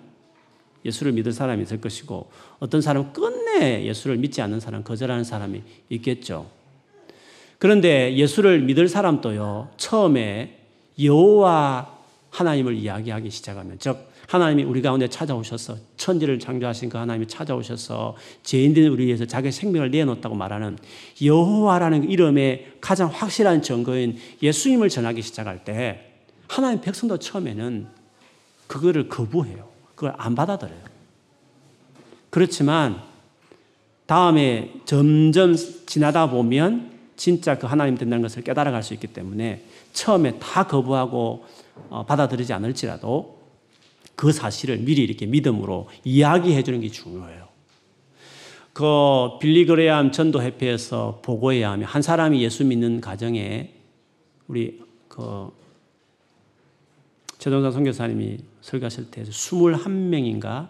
예수를 0.83 1.13
믿을 1.13 1.31
사람이 1.31 1.63
있을 1.63 1.79
것이고 1.79 2.29
어떤 2.59 2.81
사람은 2.81 3.13
끝내 3.13 3.85
예수를 3.85 4.17
믿지 4.17 4.41
않는 4.41 4.59
사람, 4.59 4.83
거절하는 4.83 5.23
사람이 5.23 5.63
있겠죠. 5.91 6.49
그런데 7.57 8.17
예수를 8.17 8.59
믿을 8.63 8.89
사람도요. 8.89 9.69
처음에 9.77 10.59
여호와 11.01 11.99
하나님을 12.31 12.75
이야기하기 12.75 13.29
시작하면 13.29 13.79
즉 13.79 14.10
하나님이 14.31 14.63
우리 14.63 14.81
가운데 14.81 15.09
찾아오셔서 15.09 15.75
천지를 15.97 16.39
창조하신 16.39 16.87
그 16.87 16.97
하나님이 16.97 17.27
찾아오셔서 17.27 18.15
죄인된 18.43 18.87
우리 18.87 19.07
위해서 19.07 19.25
자기 19.25 19.51
생명을 19.51 19.91
내놓았다고 19.91 20.35
말하는 20.35 20.77
여호와라는 21.21 22.09
이름의 22.09 22.75
가장 22.79 23.09
확실한 23.09 23.61
증거인 23.61 24.17
예수님을 24.41 24.87
전하기 24.87 25.21
시작할 25.21 25.65
때 25.65 26.13
하나님 26.47 26.79
백성도 26.79 27.17
처음에는 27.17 27.87
그거를 28.67 29.09
거부해요. 29.09 29.67
그걸 29.95 30.13
안 30.17 30.33
받아들여요. 30.33 30.79
그렇지만 32.29 33.01
다음에 34.05 34.71
점점 34.85 35.57
지나다 35.85 36.29
보면 36.29 36.89
진짜 37.17 37.59
그 37.59 37.67
하나님 37.67 37.97
된다는 37.97 38.21
것을 38.21 38.43
깨달아갈 38.43 38.81
수 38.81 38.93
있기 38.93 39.07
때문에 39.07 39.65
처음에 39.91 40.39
다 40.39 40.67
거부하고 40.67 41.43
어, 41.89 42.05
받아들이지 42.05 42.53
않을지라도 42.53 43.40
그 44.15 44.31
사실을 44.31 44.77
미리 44.77 45.03
이렇게 45.03 45.25
믿음으로 45.25 45.89
이야기해 46.03 46.63
주는 46.63 46.79
게 46.81 46.89
중요해요. 46.89 47.47
그 48.73 49.37
빌리 49.39 49.65
그레암 49.65 50.11
전도 50.11 50.41
협회에서 50.41 51.21
보고해야 51.23 51.71
하면 51.71 51.87
한 51.87 52.01
사람이 52.01 52.41
예수 52.41 52.63
믿는 52.65 53.01
가정에 53.01 53.73
우리 54.47 54.79
그 55.07 55.51
최동산 57.37 57.71
선교사님이 57.71 58.37
설교하실 58.61 59.11
때 59.11 59.23
21명인가 59.23 60.69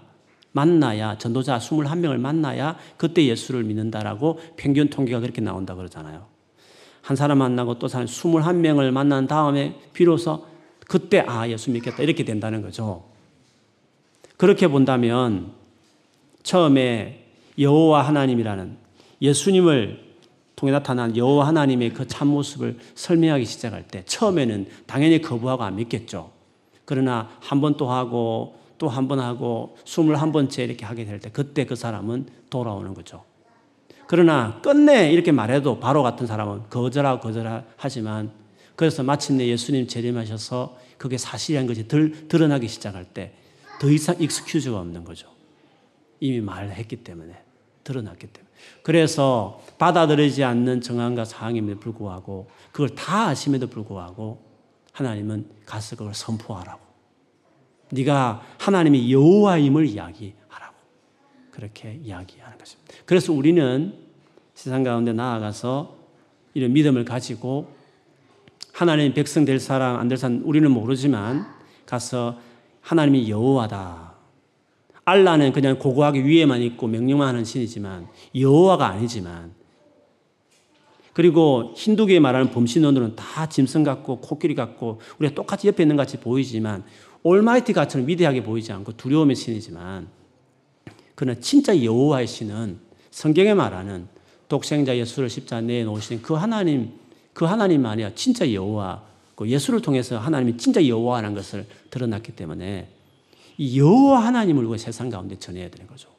만나야 0.54 1.18
전도자 1.18 1.58
21명을 1.58 2.18
만나야 2.18 2.78
그때 2.98 3.26
예수를 3.26 3.64
믿는다라고 3.64 4.40
평균 4.58 4.90
통계가 4.90 5.20
그렇게 5.20 5.42
나온다 5.42 5.76
그러잖아요. 5.76 6.26
한 7.02 7.18
사람 7.18 7.40
만나고 7.40 7.80
또 7.80 7.88
사람 7.88 8.08
21명을 8.08 8.92
만난 8.92 9.28
다음에 9.28 9.80
비로소 9.94 10.46
그때 10.88 11.24
아 11.28 11.48
예수 11.50 11.72
믿겠다 11.72 12.04
이렇게 12.04 12.26
된다는 12.26 12.62
거죠. 12.62 13.11
그렇게 14.42 14.68
본다면 14.68 15.52
처음에 16.42 17.28
여호와 17.60 18.02
하나님이라는 18.08 18.76
예수님을 19.22 20.00
통해 20.56 20.72
나타난 20.72 21.16
여호와 21.16 21.46
하나님의 21.46 21.94
그 21.94 22.08
참모습을 22.08 22.80
설명하기 22.96 23.46
시작할 23.46 23.88
때 23.88 24.04
처음에는 24.08 24.66
당연히 24.88 25.22
거부하고 25.22 25.62
안 25.62 25.76
믿겠죠. 25.76 26.32
그러나 26.86 27.30
한 27.40 27.62
번 27.62 27.78
또 27.78 27.92
하고 27.92 28.56
또 28.80 28.88
한 28.90 29.08
번 29.08 29.20
하고 29.20 29.78
스물한 29.86 30.32
번째 30.32 30.64
이렇게 30.64 30.88
하게 30.88 31.06
될 31.06 31.20
때 31.20 31.30
그때 31.32 31.68
그 31.68 31.76
사람은 31.76 32.26
돌아오는 32.50 32.96
거죠. 32.96 33.24
그러나 34.08 34.60
끝내 34.64 35.12
이렇게 35.12 35.32
말해도 35.32 35.80
바로 35.80 36.02
같은 36.02 36.26
사람은 36.26 36.64
거절하고 36.72 37.22
거절하지만 37.22 38.32
그래서 38.76 39.04
마침내 39.04 39.46
예수님 39.46 39.86
재림하셔서 39.88 40.78
그게 40.98 41.20
사실이란 41.20 41.68
것이 41.68 41.88
들, 41.88 42.28
드러나기 42.28 42.68
시작할 42.68 43.06
때 43.06 43.34
더 43.82 43.90
이상 43.90 44.16
익스큐즈가 44.20 44.80
없는 44.80 45.04
거죠. 45.04 45.28
이미 46.20 46.40
말했기 46.40 46.98
때문에 46.98 47.36
드러났기 47.84 48.28
때문에. 48.28 48.54
그래서 48.84 49.60
받아들이지 49.80 50.44
않는 50.44 50.82
정황과 50.82 51.26
상황임에도 51.26 51.80
불구하고 51.80 52.48
그걸 52.72 52.90
다 52.90 53.30
아심에도 53.30 53.66
불구하고 53.66 54.40
하나님은 54.94 55.48
가서 55.66 55.96
그걸 55.96 56.14
선포하라고. 56.14 56.80
네가 57.90 58.44
하나님의 58.60 59.12
여호와임을 59.12 59.88
이야기하라고. 59.88 60.76
그렇게 61.50 62.00
이야기하는 62.04 62.60
것입니다. 62.60 62.94
그래서 63.08 63.34
우리는 63.34 63.96
세상 64.54 64.84
가운데 64.84 65.12
나아가서 65.12 65.98
이런 66.54 66.72
믿음을 66.74 67.04
가지고 67.04 67.74
하나님 68.74 69.16
백성 69.16 69.44
될 69.44 69.60
사람 69.60 69.98
안 69.98 70.08
될 70.08 70.20
사람 70.20 70.44
우리는 70.46 70.70
모르지만 70.70 71.48
가서 71.88 72.51
하나님이 72.82 73.30
여호와다. 73.30 74.12
알라는 75.06 75.52
그냥 75.52 75.80
고고하게 75.80 76.24
위에만 76.24 76.62
있고 76.62 76.88
명령만 76.88 77.28
하는 77.28 77.44
신이지만 77.44 78.08
여호와가 78.36 78.88
아니지만 78.88 79.54
그리고 81.14 81.74
힌두교에 81.76 82.20
말하는 82.20 82.52
범신론들은 82.52 83.16
다 83.16 83.50
짐승 83.50 83.84
같고 83.84 84.22
코끼리 84.22 84.56
같고 84.56 85.02
우리가 85.20 85.36
똑같이 85.36 85.68
옆에 85.68 85.84
있는 85.84 85.98
같이 85.98 86.18
보이지만 86.18 86.84
올마이티 87.24 87.74
같처럼 87.74 88.08
위대하게 88.08 88.44
보이지 88.44 88.72
않고 88.72 88.94
두려움의 88.94 89.36
신이지만 89.36 90.08
그러나 91.16 91.40
진짜 91.40 91.84
여호와의 91.84 92.28
신은 92.28 92.80
성경에 93.10 93.54
말하는 93.54 94.08
독생자 94.48 94.96
예수를 94.96 95.30
십자가에 95.30 95.62
내놓으신 95.62 96.22
그 96.22 96.34
하나님 96.34 96.94
그 97.34 97.46
하나님만이야 97.46 98.16
진짜 98.16 98.52
여호와 98.52 99.04
그 99.36 99.48
예수를 99.48 99.82
통해서 99.82 100.18
하나님이 100.18 100.58
진짜 100.58 100.86
여호와라는 100.86 101.36
것을 101.36 101.66
드러났기 101.90 102.34
때문에 102.34 102.90
이 103.58 103.80
여호와 103.80 104.26
하나님을 104.26 104.64
우리가 104.66 104.78
세상 104.78 105.10
가운데 105.10 105.38
전해야 105.38 105.70
되는 105.70 105.88
거죠. 105.88 106.10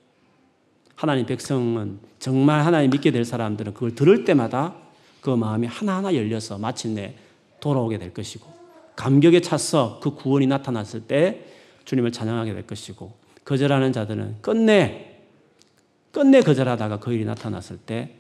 하나님 0.95 1.27
백성은 1.27 1.99
정말 2.19 2.65
하나님 2.65 2.91
믿게 2.91 3.11
될 3.11 3.25
사람들은 3.25 3.75
그걸 3.75 3.95
들을 3.95 4.25
때마다 4.25 4.75
그 5.21 5.31
마음이 5.31 5.67
하나하나 5.67 6.15
열려서 6.15 6.59
마침내 6.59 7.17
돌아오게 7.61 7.99
될 7.99 8.13
것이고 8.15 8.47
감격에 8.97 9.41
찼어 9.41 10.01
그 10.01 10.15
구원이 10.15 10.47
나타났을 10.47 11.03
때 11.03 11.47
주님을 11.85 12.13
찬양하게 12.13 12.55
될 12.55 12.67
것이고 12.67 13.13
거절하는 13.45 13.93
자들은 13.93 14.37
끝내 14.43 15.19
끝내 16.13 16.41
거절하다가 16.41 17.01
그 17.01 17.13
일이 17.13 17.25
나타났을 17.25 17.79
때 17.79 18.15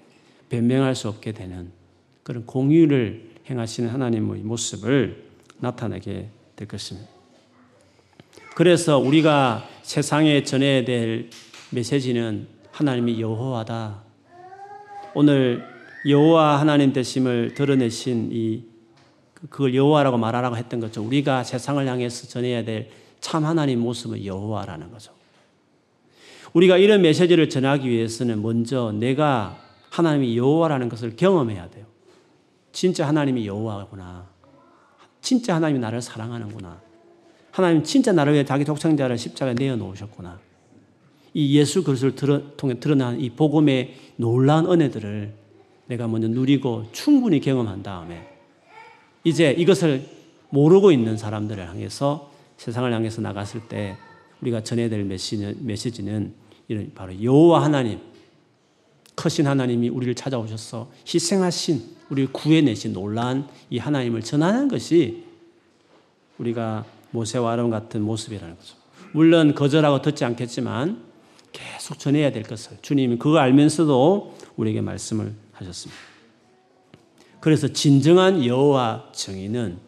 변명할 0.49 0.95
수 0.95 1.09
없게 1.09 1.33
되는 1.33 1.71
그런 2.23 2.47
공의를 2.47 3.32
행하시는 3.49 3.89
하나님의 3.91 4.43
모습을 4.43 5.25
나타내게 5.59 6.29
될 6.57 6.69
것입니다. 6.69 7.09
그래서 8.55 8.99
우리가 8.99 9.69
세상에 9.83 10.43
전해야 10.43 10.85
될 10.85 11.31
메시지는 11.71 12.47
하나님이 12.71 13.21
여호와다. 13.21 14.03
오늘 15.15 15.65
여호와 16.09 16.61
하나님 16.61 16.93
되심을 16.93 17.55
드러내신 17.55 18.31
이 18.33 18.65
그걸 19.51 19.75
여호와라고 19.75 20.19
말하라고 20.19 20.57
했던 20.57 20.81
거죠. 20.81 21.03
우리가 21.03 21.45
세상을 21.45 21.87
향해서 21.87 22.29
전해야 22.29 22.65
될 22.65 23.03
참 23.23 23.47
하나님 23.47 23.79
모습은 23.81 24.27
여호와라는 24.27 24.91
거죠. 24.91 25.13
우리가 26.53 26.77
이런 26.77 27.01
메시지를 27.01 27.49
전하기 27.49 27.89
위해서는 27.89 28.43
먼저 28.43 28.93
내가 28.93 29.59
하나님이 29.89 30.37
여호와라는 30.37 30.91
것을 30.91 31.17
경험해야 31.17 31.71
돼요. 31.71 31.87
진짜 32.73 33.07
하나님이 33.07 33.47
여호와구나. 33.47 34.27
진짜 35.21 35.55
하나님이 35.55 35.79
나를 35.79 36.03
사랑하는구나. 36.03 36.81
하나님 37.51 37.85
진짜 37.85 38.13
나를 38.13 38.33
위해 38.33 38.45
자기 38.45 38.65
독생자를 38.65 39.19
십자가에 39.19 39.55
내어 39.55 39.77
놓으셨구나. 39.77 40.41
이 41.35 41.59
예수 41.59 41.85
그리스도를 41.85 42.15
드러, 42.17 42.57
통해 42.57 42.79
드러난 42.81 43.21
이 43.21 43.31
복음의 43.31 43.95
놀라운 44.17 44.71
은혜들을 44.71 45.33
내가 45.87 46.09
먼저 46.09 46.29
누리고 46.29 46.87
충분히 46.93 47.41
경험한 47.41 47.83
다음에 47.83 48.29
이제 49.25 49.53
이것을 49.53 50.07
모르고 50.51 50.93
있는 50.93 51.17
사람들을 51.17 51.67
향해서 51.67 52.31
세상을 52.57 52.93
향해서 52.93 53.21
나갔을 53.23 53.61
때 53.69 53.97
우리가 54.41 54.63
전해야 54.63 54.89
될 54.89 55.05
메시지는 55.05 56.35
이런 56.69 56.93
바로 56.95 57.23
여호와 57.23 57.63
하나님 57.65 58.01
크신 59.15 59.47
하나님이 59.47 59.89
우리를 59.89 60.15
찾아오셔서 60.15 60.91
희생하신 61.07 61.97
우리를 62.11 62.33
구해내신 62.33 62.93
놀라운 62.93 63.47
이 63.71 63.79
하나님을 63.79 64.23
전하는 64.23 64.69
것이 64.69 65.25
우리가 66.39 66.85
모세와 67.11 67.53
아론 67.53 67.71
같은 67.71 68.03
모습이라는 68.03 68.57
거죠. 68.57 68.77
물론 69.13 69.55
거절하고 69.55 70.03
듣지 70.03 70.25
않겠지만 70.25 71.03
계속 71.53 71.99
전해야 71.99 72.33
될 72.33 72.43
것을 72.43 72.79
주님이 72.81 73.19
그거 73.19 73.39
알면서도 73.39 74.37
우리에게 74.57 74.81
말씀을 74.81 75.35
하셨습니다. 75.53 76.01
그래서 77.41 77.69
진정한 77.69 78.45
여호와 78.45 79.11
정의는 79.13 79.79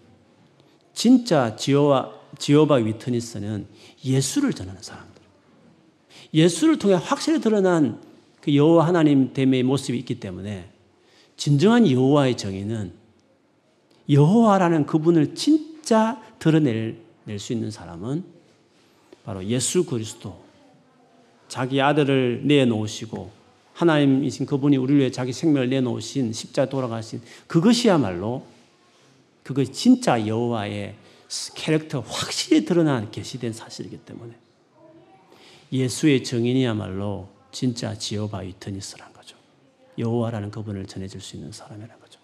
진짜 0.93 1.57
지오와 1.57 2.13
지오바 2.39 2.77
위트니스는 2.77 3.67
예수를 4.05 4.53
전하는 4.53 4.83
사람들. 4.83 5.23
예수를 6.35 6.79
통해 6.79 6.95
확실히 6.95 7.41
드러난 7.41 8.03
그 8.45 8.55
여호와 8.55 8.87
하나님 8.87 9.33
됨의 9.33 9.63
모습이 9.63 9.97
있기 10.01 10.21
때문에 10.21 10.69
진정한 11.39 11.91
여호와의 11.91 12.37
정의는 12.37 12.93
여호와라는 14.11 14.85
그분을 14.85 15.35
진짜 15.35 16.23
드러낼 16.39 16.99
수 17.39 17.55
있는 17.55 17.71
사람은 17.71 18.23
바로 19.25 19.43
예수 19.47 19.87
그리스도. 19.87 20.45
자기 21.49 21.81
아들을 21.81 22.43
내놓으시고 22.45 23.31
하나님이신 23.73 24.45
그분이 24.45 24.77
우리를 24.77 25.01
위해 25.01 25.11
자기 25.11 25.33
생명을 25.33 25.71
내놓으신 25.71 26.35
십자 26.35 26.67
돌아가신 26.67 27.23
그것이야말로 27.47 28.45
그것이 29.43 29.73
진짜 29.73 30.27
여호와의 30.27 30.97
캐릭터 31.55 32.01
확실히 32.01 32.67
드러난 32.67 33.11
계시된 33.11 33.55
사실이기 33.55 34.01
때문에 34.01 34.35
예수의 35.73 36.25
정인이야말로 36.25 37.34
진짜 37.55 37.97
지오바 37.97 38.43
이터니스란 38.43 39.13
거죠. 39.13 39.37
여호와라는 39.97 40.51
그분을 40.51 40.87
전해줄 40.87 41.21
수 41.21 41.37
있는 41.37 41.53
사람이라는 41.53 42.01
거죠. 42.01 42.19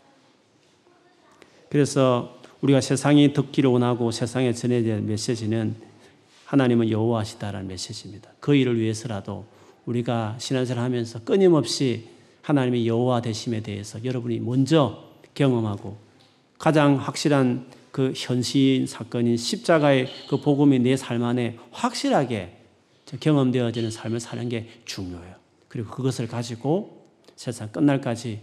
그래서 1.70 2.42
우리가 2.60 2.80
세상이 2.80 3.32
듣기를 3.32 3.70
원하고 3.70 4.10
세상에 4.10 4.52
전해야 4.52 4.82
될 4.82 5.00
메시지는 5.00 5.76
하나님은 6.46 6.90
여호와시다라는 6.90 7.68
메시지입니다. 7.68 8.32
그 8.40 8.56
일을 8.56 8.80
위해서라도 8.80 9.46
우리가 9.86 10.36
신앙생활 10.40 10.84
하면서 10.84 11.20
끊임없이 11.22 12.08
하나님의 12.42 12.88
여호와 12.88 13.22
되심에 13.22 13.60
대해서 13.60 14.04
여러분이 14.04 14.40
먼저 14.40 15.04
경험하고 15.34 15.96
가장 16.58 16.96
확실한 16.96 17.66
그 17.92 18.12
현실 18.16 18.88
사건인 18.88 19.36
십자가의 19.36 20.08
그 20.28 20.40
복음이 20.40 20.80
내 20.80 20.96
삶 20.96 21.22
안에 21.22 21.56
확실하게 21.70 22.59
경험되어지는 23.18 23.90
삶을 23.90 24.20
사는 24.20 24.48
게 24.48 24.68
중요해요. 24.84 25.34
그리고 25.68 25.90
그것을 25.90 26.28
가지고 26.28 27.06
세상 27.36 27.70
끝날까지 27.72 28.40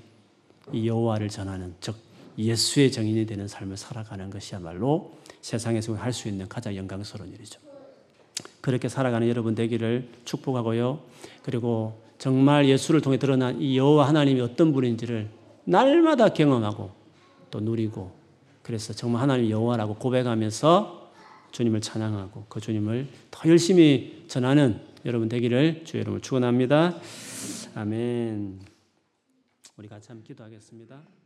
이 0.73 0.87
여호와를 0.87 1.29
전하는 1.29 1.75
즉 1.79 1.95
예수의 2.37 2.91
정인이 2.91 3.25
되는 3.25 3.47
삶을 3.47 3.77
살아가는 3.77 4.29
것이야말로 4.29 5.13
세상에서 5.41 5.95
할 5.95 6.13
수 6.13 6.27
있는 6.27 6.47
가장 6.47 6.75
영광스러운 6.75 7.33
일이죠. 7.33 7.59
그렇게 8.61 8.89
살아가는 8.89 9.27
여러분 9.27 9.55
되기를 9.55 10.09
축복하고요. 10.25 10.99
그리고 11.41 12.01
정말 12.17 12.67
예수를 12.67 13.01
통해 13.01 13.17
드러난 13.17 13.61
이 13.61 13.77
여호와 13.77 14.07
하나님이 14.07 14.41
어떤 14.41 14.73
분인지를 14.73 15.29
날마다 15.63 16.29
경험하고 16.29 16.91
또 17.51 17.59
누리고 17.59 18.11
그래서 18.61 18.93
정말 18.93 19.21
하나님 19.21 19.49
여호와라고 19.49 19.95
고백하면서 19.95 21.06
주님을 21.51 21.81
찬양하고 21.81 22.45
그 22.49 22.59
주님을 22.59 23.07
더 23.31 23.49
열심히 23.49 24.25
전하는 24.27 24.81
여러분 25.05 25.29
되기를 25.29 25.85
주 25.85 25.97
여러분을 25.97 26.21
축원합니다. 26.21 26.99
아멘. 27.75 28.59
우리 29.77 29.87
같이 29.87 30.09
한번 30.09 30.23
기도하겠습니다. 30.23 31.16